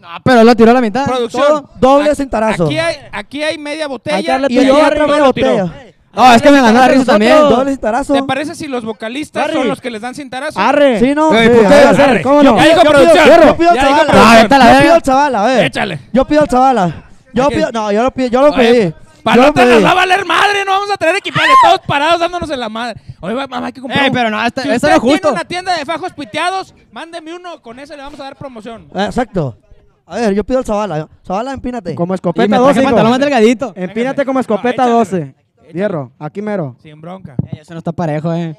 [0.00, 1.06] No, pero lo tiró a la mitad.
[1.06, 1.66] Producción.
[1.80, 2.66] Todo doble a- cintarazo.
[2.66, 4.38] Aquí hay, aquí hay media botella.
[4.48, 5.85] Y y otra arriba media botella.
[6.16, 7.38] No, es que me ganó la risa también.
[7.38, 8.14] Doble cintarazo.
[8.14, 9.54] ¿Te parece si los vocalistas Harry.
[9.54, 10.58] son los que les dan cintarazo?
[10.58, 10.98] Arre.
[10.98, 11.30] Sí, no.
[11.30, 11.74] Sí, ¿por a qué?
[11.74, 12.02] Arre.
[12.02, 12.22] Arre.
[12.22, 12.56] ¿Cómo no?
[12.56, 13.14] Ya dijo Yo pido-.
[13.46, 15.64] Yo pido al la Yo pido al chavala, a ver.
[15.66, 16.00] Échale.
[16.12, 17.04] Yo pido al chavala.
[17.32, 18.94] Yo pido, no, yo lo pido, yo lo pedí.
[19.34, 22.20] Yo no te nos va a valer madre, no vamos a traer equipales, todos parados
[22.20, 23.00] dándonos en la madre.
[23.20, 24.04] Oye, mamá, hay que comprar.
[24.04, 25.18] Ey, pero no, esta- si eso usted no justo.
[25.18, 28.88] tiene una tienda de fajos piteados, mándeme uno, con ese le vamos a dar promoción.
[28.94, 29.58] Ah, Exacto.
[30.06, 31.08] A ver, yo pido al chavala.
[31.26, 31.94] Chavala, empínate.
[31.96, 33.72] Como Y escopeta me 12, traje pantalón más delgadito.
[33.74, 35.34] Empínate como No, escopeta échale, 12.
[35.72, 36.76] Hierro, aquí mero.
[36.80, 37.36] Sin bronca.
[37.52, 38.56] Ey, eso no está parejo, eh.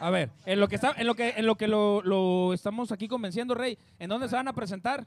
[0.00, 2.92] A ver, en lo que está, en lo que, en lo que lo, lo estamos
[2.92, 5.06] aquí convenciendo, Rey, ¿en dónde se van a presentar?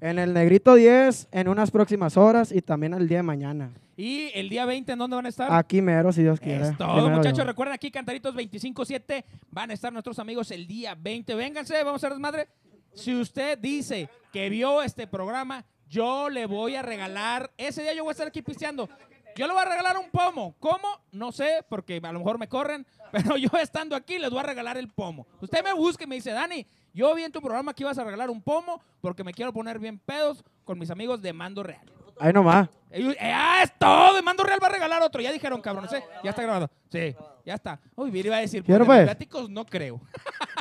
[0.00, 3.72] En el Negrito 10 en unas próximas horas y también el día de mañana.
[3.96, 5.52] Y el día 20, ¿en dónde van a estar?
[5.52, 6.68] Aquí mero, si Dios quiere.
[6.68, 7.36] Es todo, muchachos.
[7.36, 7.46] Dios.
[7.46, 9.24] Recuerden aquí, Cantaritos 25-7.
[9.50, 11.34] Van a estar nuestros amigos el día 20.
[11.34, 12.48] Vénganse, vamos a desmadre.
[12.92, 17.50] Si usted dice que vio este programa, yo le voy a regalar.
[17.56, 18.88] Ese día yo voy a estar aquí pisteando.
[19.36, 20.56] Yo le voy a regalar un pomo.
[20.58, 20.88] ¿Cómo?
[21.12, 22.86] No sé, porque a lo mejor me corren.
[23.12, 25.26] Pero yo estando aquí les voy a regalar el pomo.
[25.40, 28.04] Usted me busca y me dice, Dani, yo vi en tu programa que ibas a
[28.04, 31.84] regalar un pomo porque me quiero poner bien pedos con mis amigos de Mando Real.
[32.18, 32.68] Ahí nomás.
[32.90, 34.22] Eh, ah, es todo.
[34.22, 35.20] Mando Real va a regalar otro.
[35.20, 35.86] Ya dijeron, cabrón.
[35.90, 35.96] ¿sí?
[36.24, 36.70] Ya está grabado.
[36.90, 37.78] Sí, ya está.
[37.94, 40.00] Uy, Viri iba a decir, ¿Quiero, pues, democráticos no creo.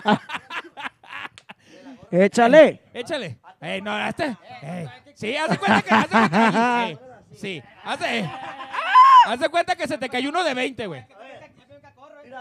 [2.11, 2.81] Échale.
[2.93, 3.39] Échale.
[3.61, 4.37] Ey, no, este.
[4.61, 4.87] ey.
[5.13, 5.93] Sí, haz de cuenta que.
[5.93, 6.99] Haz de cuenta, ey,
[7.33, 7.63] sí,
[8.07, 8.29] eh.
[9.25, 11.05] Haz de cuenta que se te cayó uno de 20, güey.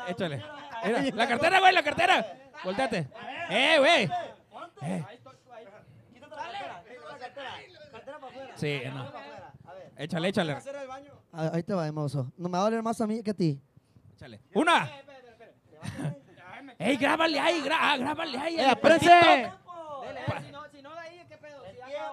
[0.09, 0.43] Échale.
[0.85, 2.27] Mira, la cartera, güey, la cartera.
[2.63, 3.09] Volteate.
[3.51, 4.11] Eh, güey.
[4.83, 5.05] Eh.
[8.57, 9.13] Sí, no.
[9.97, 10.57] Échale, échale.
[11.33, 12.33] Ah, Ahí te va, hermoso.
[12.37, 13.61] No me va a doler más a mí que a ti.
[14.17, 14.41] Échale.
[14.55, 14.91] Una.
[16.79, 18.55] Ey, grábale ahí, gra- ah, grábale ahí.
[18.55, 19.07] en el apúrense.
[19.09, 19.65] TikTok.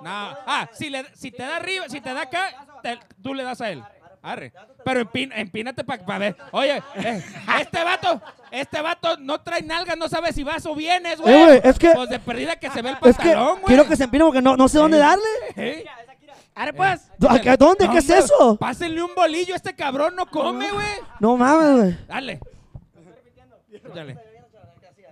[0.01, 0.09] No,
[0.45, 3.61] ah, si, le, si te da arriba, si te da acá, te- tú le das
[3.61, 3.83] a él.
[4.23, 4.53] Arre.
[4.85, 6.35] Pero empín- empínate para ver.
[6.51, 7.23] Oye, eh,
[7.59, 11.33] este vato, este vato no trae nalgas, no sabe si vas o vienes, güey.
[11.33, 13.65] Eh, güey, es que- Pues de perdida que se ve el Es que pantalón, güey.
[13.65, 15.85] quiero que se empine porque no, no sé dónde darle.
[16.53, 17.09] Arre, pues.
[17.27, 17.89] ¿A ¿Dónde?
[17.89, 18.57] ¿Qué es eso?
[18.57, 20.87] Pásenle un bolillo, este cabrón no come, güey.
[21.19, 21.97] No mames, güey.
[22.07, 22.39] Dale.
[23.73, 24.17] Échale.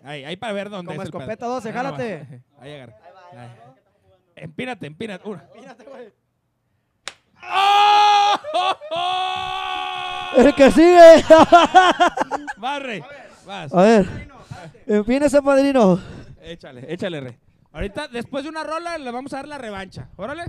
[0.04, 1.92] Ahí, ahí para ver dónde Como es el escopeta 12, Ahí nomás.
[1.94, 2.42] jálate.
[2.60, 2.96] Ahí agarra.
[3.32, 3.50] Ahí.
[4.36, 5.28] Empínate, empínate.
[5.28, 5.46] Una.
[5.56, 6.14] Mírate, güey.
[7.52, 8.34] ¡Oh!
[10.38, 11.24] El que sigue.
[12.58, 13.02] Vas, Rey.
[13.46, 13.74] Vas.
[13.74, 14.30] A ver.
[14.86, 16.00] Empieza ese padrino.
[16.42, 17.38] Échale, échale, Rey.
[17.72, 20.10] Ahorita, después de una rola, le vamos a dar la revancha.
[20.16, 20.46] Órale.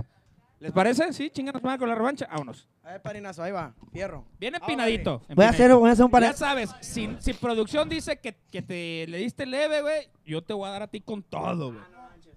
[0.59, 1.11] ¿Les parece?
[1.11, 2.27] Sí, chinganos madre con la revancha.
[2.29, 2.69] Vámonos.
[2.83, 3.73] A ver, padrinazo, ahí va.
[3.91, 4.25] Fierro.
[4.39, 5.21] Bien empinadito.
[5.29, 8.35] Voy a hacer, voy a hacer un Ya par sabes, si, si producción dice que,
[8.51, 11.73] que te le diste leve, güey, yo te voy a dar a ti con todo,
[11.73, 11.83] güey.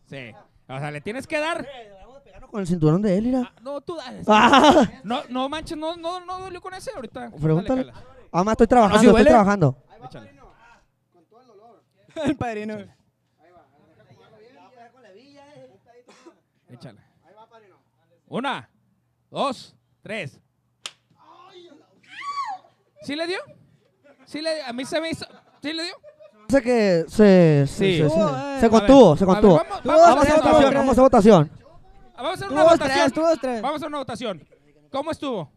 [0.06, 0.34] Sí.
[0.68, 1.66] O sea, le tienes que dar.
[2.54, 3.42] Con el cinturón de él, mira.
[3.52, 4.22] Ah, no, tú dale.
[4.28, 7.32] Ah, No, no manches, no, no, no dolió con ese ahorita.
[7.32, 7.92] pregúntale.
[8.30, 9.30] Ah, ma, estoy trabajando, ¿Así estoy huele?
[9.30, 9.76] trabajando.
[10.04, 10.34] Échale.
[12.24, 12.76] El padrino.
[16.70, 17.00] Échale.
[18.28, 18.70] Una,
[19.32, 20.38] dos, tres.
[23.02, 23.38] ¿Sí le dio?
[24.26, 25.26] ¿Sí le A mí se me hizo.
[25.60, 25.94] ¿Sí le dio?
[26.48, 27.98] Sé que se, se, Sí.
[27.98, 29.56] se, se- se contuvo, se a ver, contuvo.
[29.56, 31.63] vamos- Vamos vamos a votación, vamos a hacer votación.
[32.16, 32.90] Vamos a hacer una votación.
[32.98, 33.62] tres, tú dos, tres.
[33.62, 34.48] Vamos a hacer una votación.
[34.90, 35.50] ¿Cómo estuvo?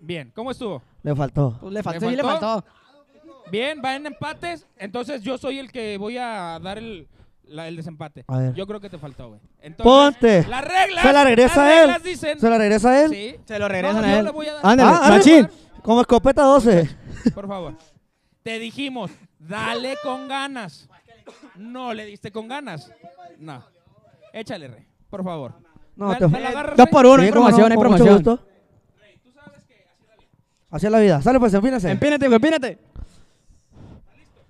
[0.00, 0.82] Bien, ¿cómo estuvo?
[1.02, 1.56] Le faltó.
[1.60, 2.64] Pues le faltó, ¿Le sí le faltó?
[3.50, 4.66] Bien, va en empates.
[4.76, 7.08] Entonces yo soy el que voy a dar el,
[7.44, 8.24] la- el desempate.
[8.28, 8.54] A ver.
[8.54, 9.40] Yo creo que te faltó, güey.
[9.60, 10.46] Entonces, Ponte.
[10.48, 11.02] Las reglas.
[11.02, 12.02] Se la regresa las a él.
[12.04, 12.38] dicen.
[12.38, 13.10] ¿Se la regresa a él?
[13.10, 13.36] Sí.
[13.46, 14.24] Se lo regresan No, a yo él.
[14.26, 14.66] le voy a dar.
[14.66, 15.48] Ándale, Ah, machín.
[15.82, 16.88] Como escopeta 12.
[17.34, 17.74] Por favor.
[18.42, 20.88] Te dijimos, dale con ganas.
[21.56, 22.90] No le diste con ganas.
[23.38, 23.64] No.
[24.32, 24.86] Échale, rey.
[25.10, 25.54] Por favor.
[25.98, 27.76] No, ¿Me- te- me la agarras, Dos por uno, hay Sí, cómo no, promoción, hay
[27.76, 28.36] con mucho promoción.
[28.36, 28.48] gusto.
[30.70, 31.20] Así es la vida.
[31.20, 31.90] Sale pues, empínese.
[31.90, 32.78] Empínate, güey, empínate.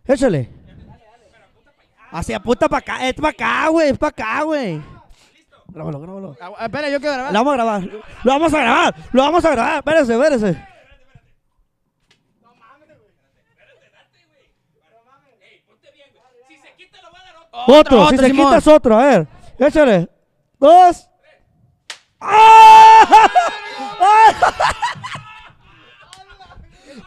[0.05, 0.51] Échale.
[2.11, 3.09] Hacia puta para acá.
[3.09, 3.89] Es para acá, güey.
[3.91, 4.81] Es para acá, güey.
[5.69, 6.37] Grábalo, grábalo.
[6.41, 7.33] Ah, Espera, yo quiero grabar.
[7.33, 7.83] Lo vamos a grabar.
[8.25, 8.95] Lo vamos a grabar.
[9.13, 9.77] Lo vamos a grabar.
[9.79, 10.65] Espérese, espérese.
[17.67, 18.47] Otro, si otro, se Simón.
[18.47, 19.29] quita es otro, a ver.
[19.59, 20.09] Échale.
[20.59, 21.08] Dos.
[22.21, 23.31] ¡Ah!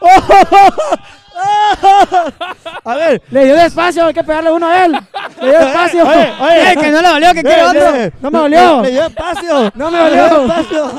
[2.84, 3.22] A ver.
[3.30, 4.92] Le dio despacio, hay que pegarle uno a él.
[5.40, 6.06] Le dio despacio.
[6.06, 6.72] Oye, oye.
[6.72, 7.94] Eh, que no le dolió, que quiere Eh, otro.
[7.96, 8.82] eh, No me dolió.
[8.82, 9.72] Le, le dio espacio.
[9.74, 10.52] No me Le dio dolió.
[10.52, 10.92] espacio.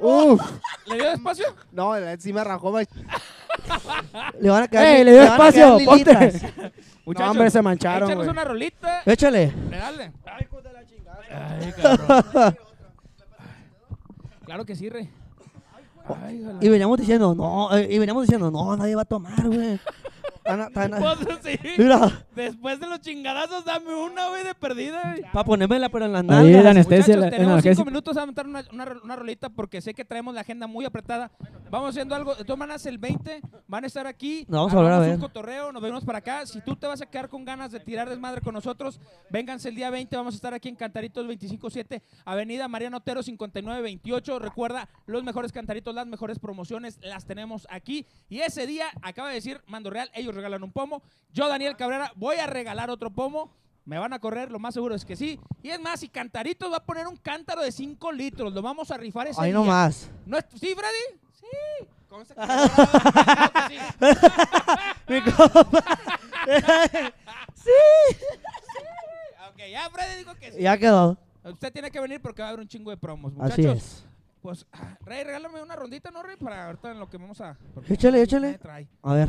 [0.00, 0.40] Uf.
[0.86, 1.46] ¿Le dio despacio?
[1.72, 2.78] No, sí me rajó.
[4.40, 4.84] le van a quedar.
[4.86, 6.72] Ey, le dio van a espacio, quedar ponte.
[7.06, 9.02] Muchachos, hombre, se mancharon, Échanos una rolita.
[9.04, 9.52] Échale.
[9.70, 10.12] Dale.
[11.34, 12.56] Ay, cabrón.
[14.44, 15.10] Claro que sí, rey.
[16.22, 16.46] Ay.
[16.60, 19.80] Y veníamos diciendo, no, eh, y veníamos diciendo, no, nadie va a tomar, güey.
[20.44, 21.58] Pues sí.
[21.78, 25.22] Mira, Después de los chingadazos, dame una, güey, de perdida, güey.
[25.32, 26.64] para ponérmela, pero en las Ahí nalgas.
[26.64, 27.84] la anestesia, Muchachos, la- tenemos cinco analgésico.
[27.86, 31.30] minutos a aventar una, una, una rolita porque sé que traemos la agenda muy apretada.
[31.70, 32.34] Vamos haciendo algo.
[32.34, 34.44] De todas maneras, el 20 van a estar aquí.
[34.48, 35.14] Nos vamos a volver a ver.
[35.14, 36.46] un cotorreo, nos vemos para acá.
[36.46, 39.74] Si tú te vas a quedar con ganas de tirar desmadre con nosotros, vénganse el
[39.74, 40.14] día 20.
[40.16, 44.38] Vamos a estar aquí en Cantaritos 257, Avenida Mariano Otero 5928.
[44.38, 48.06] Recuerda, los mejores cantaritos, las mejores promociones las tenemos aquí.
[48.28, 51.02] Y ese día, acaba de decir Mando Real, ellos regalan un pomo.
[51.32, 53.50] Yo, Daniel Cabrera, voy a regalar otro pomo.
[53.86, 55.38] Me van a correr, lo más seguro es que sí.
[55.62, 58.90] Y es más, si Cantaritos va a poner un cántaro de 5 litros, lo vamos
[58.90, 59.58] a rifar ese Ahí día.
[59.58, 60.10] nomás.
[60.24, 61.20] ¿No es- ¿Sí, Freddy?
[61.32, 61.86] Sí.
[62.08, 62.24] Que
[63.68, 64.14] sí.
[65.08, 65.84] Mi compa.
[69.50, 70.60] Ok, ya Freddy dijo que sí.
[70.62, 71.16] ya quedó.
[71.44, 73.32] Usted tiene que venir porque va a haber un chingo de promos.
[73.40, 74.04] Así Muchachos, es.
[74.44, 76.36] Pues, ah, Rey, regálame una rondita, ¿no, Rey?
[76.36, 77.56] Para ahorita en lo que vamos a...
[77.72, 78.58] porque Échale, nadie échale.
[78.58, 78.86] trae.
[79.02, 79.28] A ver,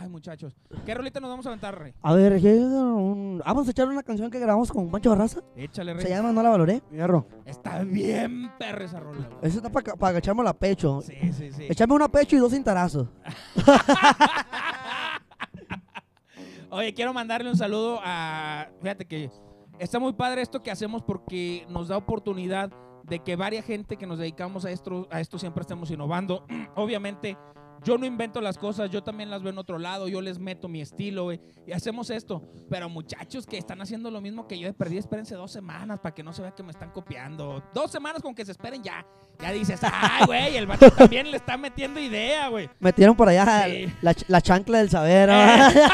[0.00, 0.56] Ay, muchachos.
[0.86, 1.92] ¿Qué rolita nos vamos a aventar, Rey?
[2.00, 5.42] a ver, ¿qué- un- vamos a echar una canción que grabamos con Pancho Barraza.
[5.54, 6.02] Échale, Rey.
[6.02, 6.80] Se llama No la valoré.
[6.90, 7.26] Fierro.
[7.44, 9.38] Está bien perra esa rola, güey.
[9.42, 11.02] Eso está para agacharme a pecho.
[11.02, 11.66] Sí, sí, sí.
[11.68, 13.06] Echarme una pecho y dos cintarazos.
[16.70, 18.68] Oye, quiero mandarle un saludo a.
[18.80, 19.30] Fíjate que
[19.78, 22.72] está muy padre esto que hacemos porque nos da oportunidad
[23.04, 26.44] de que varias gente que nos dedicamos a esto, a esto siempre estemos innovando.
[26.74, 27.36] Obviamente,
[27.82, 30.68] yo no invento las cosas, yo también las veo en otro lado, yo les meto
[30.68, 32.42] mi estilo, güey, y hacemos esto.
[32.70, 36.22] Pero muchachos que están haciendo lo mismo que yo perdí, espérense dos semanas para que
[36.22, 37.62] no se vea que me están copiando.
[37.74, 39.04] Dos semanas con que se esperen ya.
[39.38, 42.70] Ya dices, ay, güey, el vato también le está metiendo idea, güey.
[42.80, 43.92] Metieron por allá Sí.
[44.00, 45.28] la, ch- la chancla del saber.
[45.30, 45.68] Eh.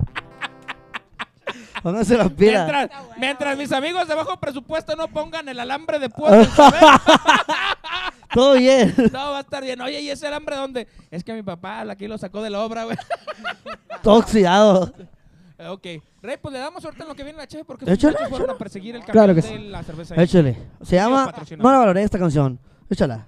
[1.83, 2.65] Pónganse las pilas.
[2.67, 6.47] Mientras, mientras mis amigos de bajo presupuesto no pongan el alambre de saber,
[8.33, 8.93] Todo bien.
[9.11, 9.81] no va a estar bien.
[9.81, 10.87] Oye, ¿y ese alambre dónde?
[11.09, 12.97] Es que mi papá aquí lo sacó de la obra, güey.
[14.01, 14.93] Todo oxidado.
[15.57, 15.85] Eh, ok.
[16.21, 18.51] Rey, pues le damos suerte en lo que viene la chef porque Échale, fueron échale.
[18.53, 19.69] a perseguir el Claro camión que de sí.
[19.69, 20.15] la cerveza.
[20.21, 20.57] Échale.
[20.81, 21.33] Se llama.
[21.57, 22.59] No la valoré esta canción.
[22.89, 23.27] Échala.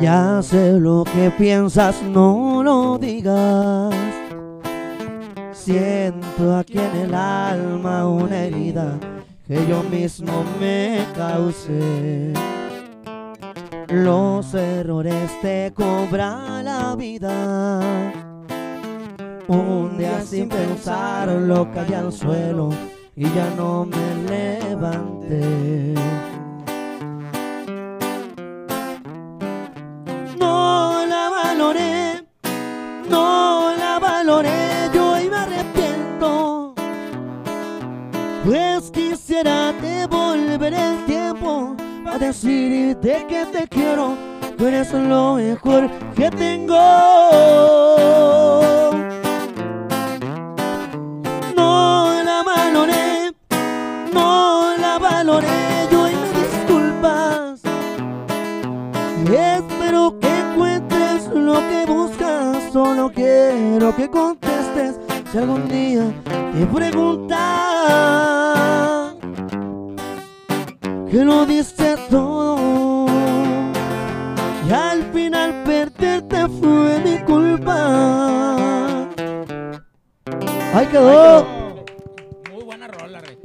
[0.00, 3.94] Ya sé lo que piensas, no lo digas.
[5.52, 8.98] Siento aquí en el alma una herida
[9.46, 12.32] que yo mismo me causé.
[13.88, 17.80] Los errores te cobra la vida.
[19.48, 22.70] Un día sin pensar lo caí al suelo
[23.14, 25.94] y ya no me levanté.
[39.40, 41.74] Quisiera devolver el tiempo
[42.06, 44.14] a decirte que te quiero,
[44.58, 46.74] tú eres lo mejor que tengo.
[51.56, 53.32] No la valoré,
[54.12, 57.60] no la valoré, yo hoy me disculpas.
[59.24, 65.00] Y espero que encuentres lo que buscas, solo quiero que contestes
[65.32, 66.12] si algún día
[66.52, 68.59] te preguntan
[71.10, 73.06] que lo diste todo
[74.68, 79.08] y al final perderte fue mi culpa.
[80.72, 81.44] ¡Ay, quedó!
[82.52, 83.36] Muy buena rola, rey.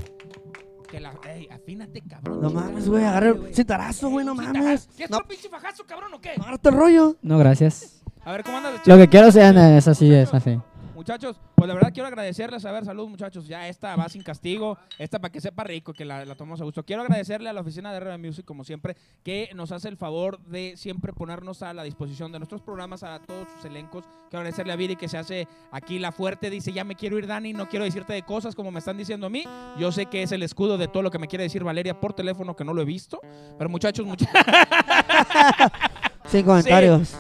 [0.88, 2.42] Que la, ey, afínate, cabrón.
[2.42, 4.88] No mames, güey, agarra el citarazo, güey, no mames.
[4.96, 6.32] ¿Qué es No, tu pinche fajazo, cabrón, o qué?
[6.32, 7.16] agárrate el rollo.
[7.24, 8.04] No, gracias.
[8.24, 8.82] A ver, ¿cómo andas?
[8.86, 10.60] Lo que quiero sean es así, es así.
[11.06, 12.66] Muchachos, pues la verdad quiero agradecerles.
[12.66, 13.48] A ver, salud, muchachos.
[13.48, 14.76] Ya esta va sin castigo.
[14.98, 16.84] Esta para que sepa rico, que la, la tomamos a gusto.
[16.84, 20.40] Quiero agradecerle a la oficina de RB Music, como siempre, que nos hace el favor
[20.46, 24.06] de siempre ponernos a la disposición de nuestros programas, a todos sus elencos.
[24.32, 26.50] Quiero agradecerle a Viri que se hace aquí la fuerte.
[26.50, 27.54] Dice, ya me quiero ir, Dani.
[27.54, 29.44] No quiero decirte de cosas como me están diciendo a mí.
[29.78, 32.14] Yo sé que es el escudo de todo lo que me quiere decir Valeria por
[32.14, 33.20] teléfono, que no lo he visto.
[33.60, 34.34] Pero muchachos, muchachos.
[36.26, 37.16] Sin comentarios.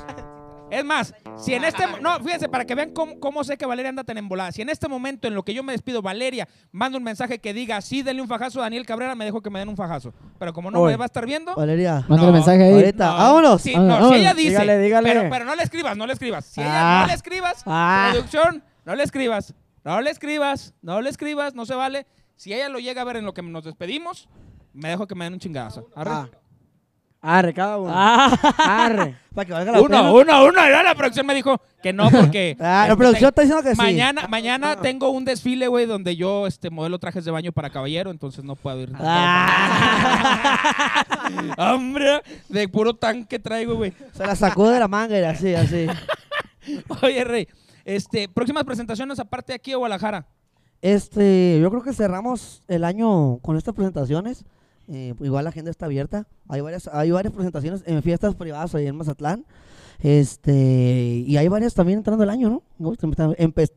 [0.71, 1.83] Es más, si en este...
[2.01, 4.51] No, fíjense, para que vean cómo, cómo sé que Valeria anda tan embolada.
[4.51, 7.53] Si en este momento, en lo que yo me despido, Valeria manda un mensaje que
[7.53, 10.13] diga, sí, denle un fajazo a Daniel Cabrera, me dejo que me den un fajazo.
[10.39, 10.93] Pero como no Oye.
[10.93, 11.53] me va a estar viendo...
[11.55, 12.73] Valeria, Mándale No, mensaje ahí.
[12.73, 13.17] ahorita, no.
[13.17, 13.61] vámonos.
[13.61, 15.09] Sí, Vámonos, no, si ella dice, Dígale, dígale.
[15.13, 16.45] Pero, pero no le escribas, no le escribas.
[16.45, 16.63] Si Ah.
[16.65, 18.09] ella no le escribas, Ah.
[18.11, 22.07] producción, no le escribas, no le escribas, no le escribas, no se vale.
[22.37, 24.27] Si ella lo llega a ver en lo que nos despedimos,
[24.73, 25.89] me dejo que me den un chingazo.
[25.95, 26.11] Arre.
[26.11, 26.29] Ah.
[27.27, 27.91] Arre, cada uno.
[27.91, 28.37] Ah.
[28.57, 29.15] Arre.
[29.33, 30.01] Para que valga la pena.
[30.01, 30.69] Uno, uno, uno.
[30.69, 32.55] Ya la producción me dijo que no porque...
[32.65, 33.77] Ah, la producción está diciendo que sí.
[33.77, 38.11] Mañana, mañana tengo un desfile, güey, donde yo este, modelo trajes de baño para caballero,
[38.11, 38.91] entonces no puedo ir.
[38.99, 40.35] Ah.
[41.73, 43.91] Hombre, de puro tanque traigo, güey.
[44.13, 45.87] Se la sacó de la manga y así, así.
[47.01, 47.47] Oye, Rey,
[47.83, 50.27] este, próximas presentaciones aparte de aquí de Guadalajara.
[50.81, 54.45] Este, yo creo que cerramos el año con estas presentaciones.
[54.87, 56.27] Eh, igual la agenda está abierta.
[56.47, 59.45] Hay varias, hay varias presentaciones en fiestas privadas ahí en Mazatlán.
[59.99, 62.95] Este, y hay varias también entrando el año, ¿no?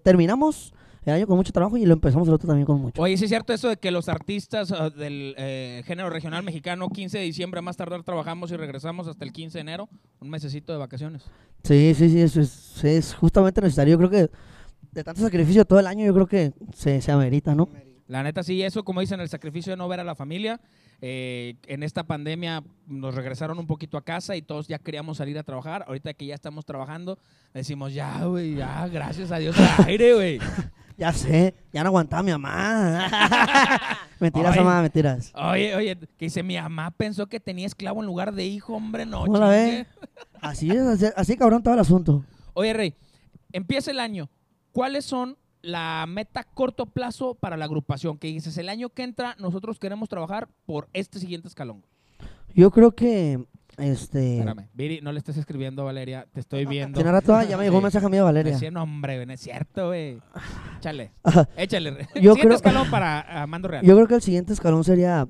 [0.02, 3.00] Terminamos el año con mucho trabajo y lo empezamos el otro también con mucho.
[3.00, 6.88] Oye, ¿sí es cierto eso de que los artistas ah, del eh, género regional mexicano,
[6.90, 9.88] 15 de diciembre a más tardar trabajamos y regresamos hasta el 15 de enero?
[10.20, 11.22] Un mesecito de vacaciones.
[11.62, 13.92] Sí, sí, sí, eso es, es justamente necesario.
[13.92, 14.30] Yo creo que
[14.92, 17.68] de tanto sacrificio todo el año, yo creo que se, se amerita, ¿no?
[18.06, 20.60] La neta, sí, eso, como dicen, el sacrificio de no ver a la familia.
[21.00, 25.38] Eh, en esta pandemia nos regresaron un poquito a casa y todos ya queríamos salir
[25.38, 25.84] a trabajar.
[25.86, 27.18] Ahorita que ya estamos trabajando,
[27.54, 30.38] decimos, ya, güey, ya, gracias a Dios al aire, güey.
[30.98, 33.08] Ya sé, ya no aguantaba mi mamá.
[34.18, 35.32] mentiras, mamá, mentiras.
[35.36, 39.06] Oye, oye, que dice, mi mamá pensó que tenía esclavo en lugar de hijo, hombre,
[39.06, 39.20] no.
[39.20, 39.76] ¿Cómo la chingue".
[39.76, 39.86] ve?
[40.40, 42.24] Así es, así, así cabrón todo el asunto.
[42.52, 42.94] Oye, Rey,
[43.52, 44.28] empieza el año.
[44.72, 45.36] ¿Cuáles son
[45.68, 48.18] la meta a corto plazo para la agrupación?
[48.18, 51.84] Que dices, el año que entra nosotros queremos trabajar por este siguiente escalón.
[52.54, 53.44] Yo creo que,
[53.76, 54.38] este...
[54.38, 56.96] Espérame, Viri, no le estés escribiendo a Valeria, te estoy viendo.
[56.96, 58.54] Tiene rato, ah, ya me llegó un mensaje mío, Valeria.
[58.54, 60.18] Decía, no, hombre, güey, no es cierto, güey.
[60.78, 61.12] Échale,
[61.56, 61.90] échale.
[62.14, 63.84] Yo siguiente creo- escalón para Mando Real.
[63.84, 65.28] Yo creo que el siguiente escalón sería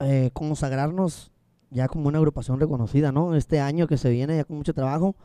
[0.00, 1.32] eh, consagrarnos
[1.70, 3.34] ya como una agrupación reconocida, ¿no?
[3.34, 5.16] Este año que se viene ya con mucho trabajo.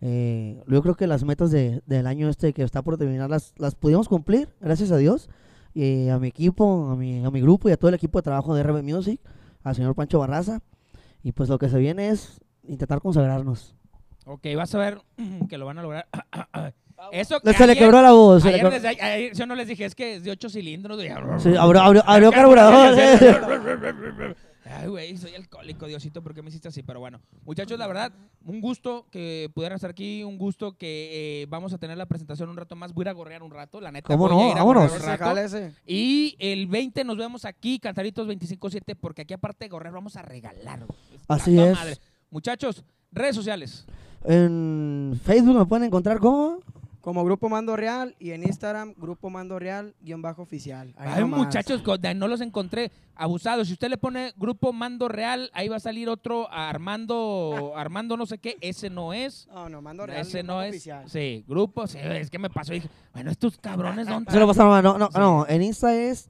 [0.00, 3.52] Eh, yo creo que las metas de- del año este que está por terminar las,
[3.58, 5.28] las pudimos cumplir, gracias a Dios.
[5.74, 8.22] Y a mi equipo, a mi, a mi grupo y a todo el equipo de
[8.24, 9.20] trabajo de RB Music,
[9.62, 10.60] al señor Pancho Barraza.
[11.22, 13.76] Y pues lo que se viene es intentar consagrarnos.
[14.26, 14.98] Ok, vas a ver
[15.48, 16.06] que lo van a lograr.
[17.12, 18.44] Eso que se le quebró la voz.
[18.44, 21.00] Ayer, quebró- desde ayer- ayer yo no les dije, es que es de ocho cilindros.
[21.42, 22.94] Sí, abrió, abrió- abrió carburador.
[24.70, 26.82] Ay, güey, soy alcohólico, Diosito, ¿por qué me hiciste así?
[26.82, 28.12] Pero bueno, muchachos, la verdad,
[28.44, 32.48] un gusto que pudieran estar aquí, un gusto que eh, vamos a tener la presentación
[32.48, 32.92] un rato más.
[32.94, 34.06] Voy a ir a gorrear un rato, la neta.
[34.06, 34.46] ¿Cómo voy a no?
[34.52, 34.92] ir a Vámonos.
[34.92, 35.70] un rato.
[35.86, 40.22] Y el 20 nos vemos aquí, Cantaritos 25-7, porque aquí aparte de gorrear vamos a
[40.22, 40.86] regalar.
[41.26, 41.74] Así es.
[41.74, 41.96] madre.
[42.30, 43.84] Muchachos, Redes sociales.
[44.24, 46.60] En Facebook me pueden encontrar como.
[47.00, 50.92] Como Grupo Mando Real y en Instagram, Grupo Mando Real, guion bajo oficial.
[50.98, 51.40] Ahí Hay nomás.
[51.40, 51.82] muchachos,
[52.16, 53.68] no los encontré abusados.
[53.68, 58.26] Si usted le pone grupo Mando Real, ahí va a salir otro Armando, Armando no
[58.26, 59.48] sé qué, ese no es.
[59.48, 60.70] No, no, Mando Real, Ese guion no bajo es.
[60.74, 61.04] oficial.
[61.08, 64.50] Sí, grupo, sí, es que me pasó y dije, bueno, estos cabrones ¿dónde Se lo
[64.50, 64.66] están?
[64.68, 64.84] pasaron.
[64.84, 65.46] No, no, no.
[65.48, 66.28] En Insta es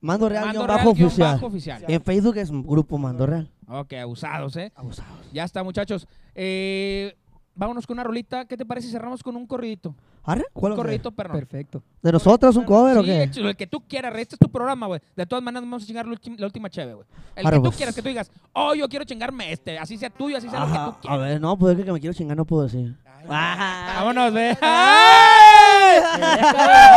[0.00, 1.34] Mando Real, Mando guion Real, bajo guion oficial.
[1.34, 1.84] bajo oficial.
[1.88, 3.50] En Facebook es Grupo Mando Real.
[3.66, 4.70] Ok, abusados, ¿eh?
[4.76, 5.10] Abusados.
[5.32, 6.06] Ya está, muchachos.
[6.34, 7.16] Eh,
[7.54, 8.44] vámonos con una rolita.
[8.46, 9.94] ¿Qué te parece si cerramos con un corridito?
[10.24, 10.44] ¿Arre?
[10.52, 11.34] ¿Cuál Un corridito, perro.
[11.34, 11.82] Perfecto.
[12.02, 13.22] ¿De nosotros un cover o Sí, qué?
[13.24, 14.14] échalo, el que tú quieras.
[14.16, 15.00] Este es tu programa, güey.
[15.14, 17.06] De todas maneras, vamos a chingar la, última cheve, güey.
[17.36, 17.76] El Arre, que tú pues.
[17.76, 19.78] quieras, que tú digas, oh, yo quiero chingarme este.
[19.78, 21.20] Así sea tuyo, así sea lo que tú a quieras.
[21.20, 22.96] ver, no, pues es que, que me quiero chingar, no puedo decir.
[23.28, 23.94] Ajá.
[23.96, 24.56] Vámonos, ve.
[24.60, 26.00] ¡Ay!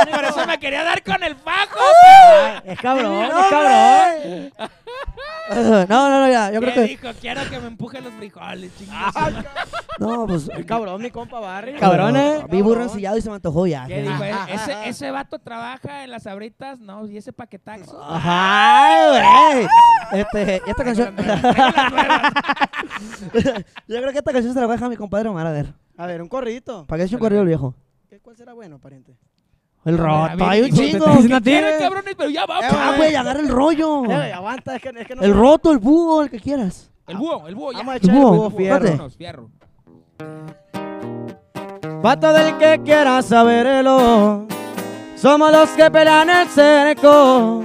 [0.11, 1.79] Por eso me quería dar con el fajo.
[2.63, 4.51] Es cabrón, es cabrón.
[5.87, 6.51] No, no, no, ya.
[6.51, 6.89] Yo ¿Qué creo que.
[6.89, 7.07] dijo?
[7.21, 9.45] Quiero que me empuje los frijoles, chingados.
[9.99, 10.49] No, pues.
[10.49, 11.75] El cabrón, mi compa Barry.
[11.75, 12.43] Cabrones.
[12.49, 13.85] Vi burro ensillado y se me antojó ya.
[13.87, 14.23] ¿Qué dijo?
[14.23, 18.01] Eh, Ese, ese vato trabaja en las sabritas, no, y ese paquetaxo.
[18.03, 19.67] Ajá, güey.
[20.21, 21.15] Este, esta canción.
[23.87, 25.51] Yo creo que esta canción se la voy a dejar a mi compadre Omar a
[25.51, 25.67] ver.
[25.97, 26.85] A ver, un corridito.
[26.85, 27.73] Para que eche un corrido el viejo.
[28.09, 29.15] ¿Qué- ¿Cuál será bueno, pariente?
[29.85, 31.05] El roto, hay un chingo.
[31.21, 32.13] ¿Qué ¿Quieren, cabrones?
[32.17, 32.59] Pero ya va.
[32.61, 34.03] Ah, güey, agarra el rollo.
[34.05, 36.91] Eh, aguanta, es que, es que no El roto, el búho, el que quieras.
[37.07, 37.77] El búho, el búho, ya.
[37.79, 38.75] Vamos a echar el Búho, búho fierro.
[38.75, 38.91] espérate.
[38.97, 39.49] Vámonos, fierro.
[42.01, 44.45] Pato del que quiera saberlo,
[45.15, 47.63] somos los que pelean el cerco.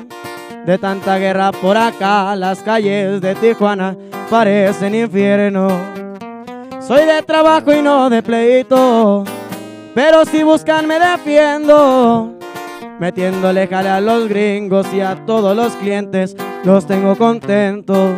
[0.64, 3.96] De tanta guerra por acá, las calles de Tijuana
[4.30, 5.68] parecen infierno.
[6.86, 9.24] Soy de trabajo y no de pleito,
[9.94, 12.34] pero si buscan me defiendo.
[12.98, 18.10] Metiéndole jale a los gringos y a todos los clientes, los tengo contentos.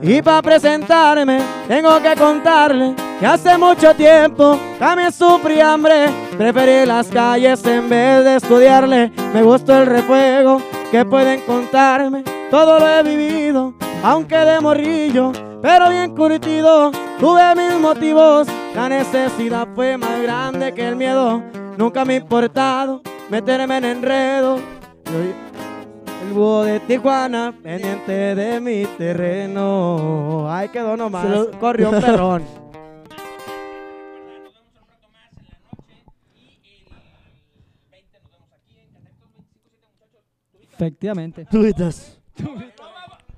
[0.00, 6.06] Y para presentarme, tengo que contarle que hace mucho tiempo también sufrí hambre.
[6.36, 9.10] Preferí las calles en vez de estudiarle.
[9.34, 10.62] Me gustó el refuego
[10.92, 12.37] que pueden contarme.
[12.50, 16.90] Todo lo he vivido, aunque de morrillo, pero bien curtido.
[17.20, 21.42] Tuve mis motivos, la necesidad fue más grande que el miedo.
[21.76, 24.56] Nunca me ha importado meterme en enredo.
[24.56, 25.48] Yo-
[26.26, 30.46] el búho de Tijuana, pendiente de mi terreno.
[30.50, 31.22] Ay, quedó nomás.
[31.24, 32.42] Se lo- Corrió un perrón.
[40.72, 41.44] Efectivamente.
[41.46, 42.17] Tuitas.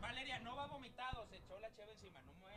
[0.01, 2.57] Valeria, no va vomitado, se echó la cheve encima, no mueve.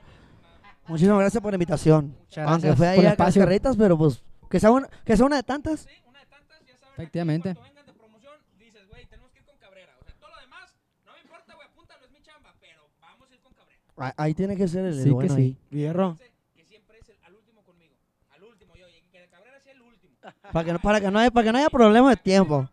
[0.87, 2.15] Muchísimas gracias por la invitación.
[2.19, 5.37] Muchas Aunque fue ahí a las carretas, pero pues que sea una, que sea una
[5.37, 5.87] de tantas.
[6.07, 6.93] Una de tantas, ya saben.
[6.95, 7.55] Efectivamente.
[7.55, 9.95] Cuando vengan de promoción, dices, güey, tenemos que ir con Cabrera.
[9.99, 10.75] O sea, todo lo demás,
[11.05, 13.81] no me importa, güey, apúntalo, es mi chamba, pero vamos a ir con Cabrera.
[13.97, 15.41] Ah, Ahí tiene que ser el, el Sí que bueno sí.
[15.41, 15.57] ahí.
[15.71, 16.17] Hierro.
[16.55, 17.95] Que siempre es el, al último conmigo.
[18.31, 20.13] Al último, yo, y que Cabrera sea el último.
[20.51, 22.69] Para que, no- para, que no haya, para que no haya problema de tiempo.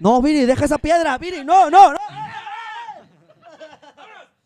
[0.00, 1.98] No, Viri, deja esa piedra, Viri, no, no, no.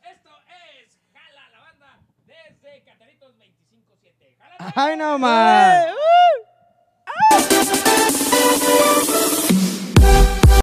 [0.02, 4.72] Esto es Jala la banda desde Cataritos 25-7.
[4.74, 5.86] ¡Ay, no más!
[5.86, 6.46] Eh, uh,
[7.06, 7.51] ah.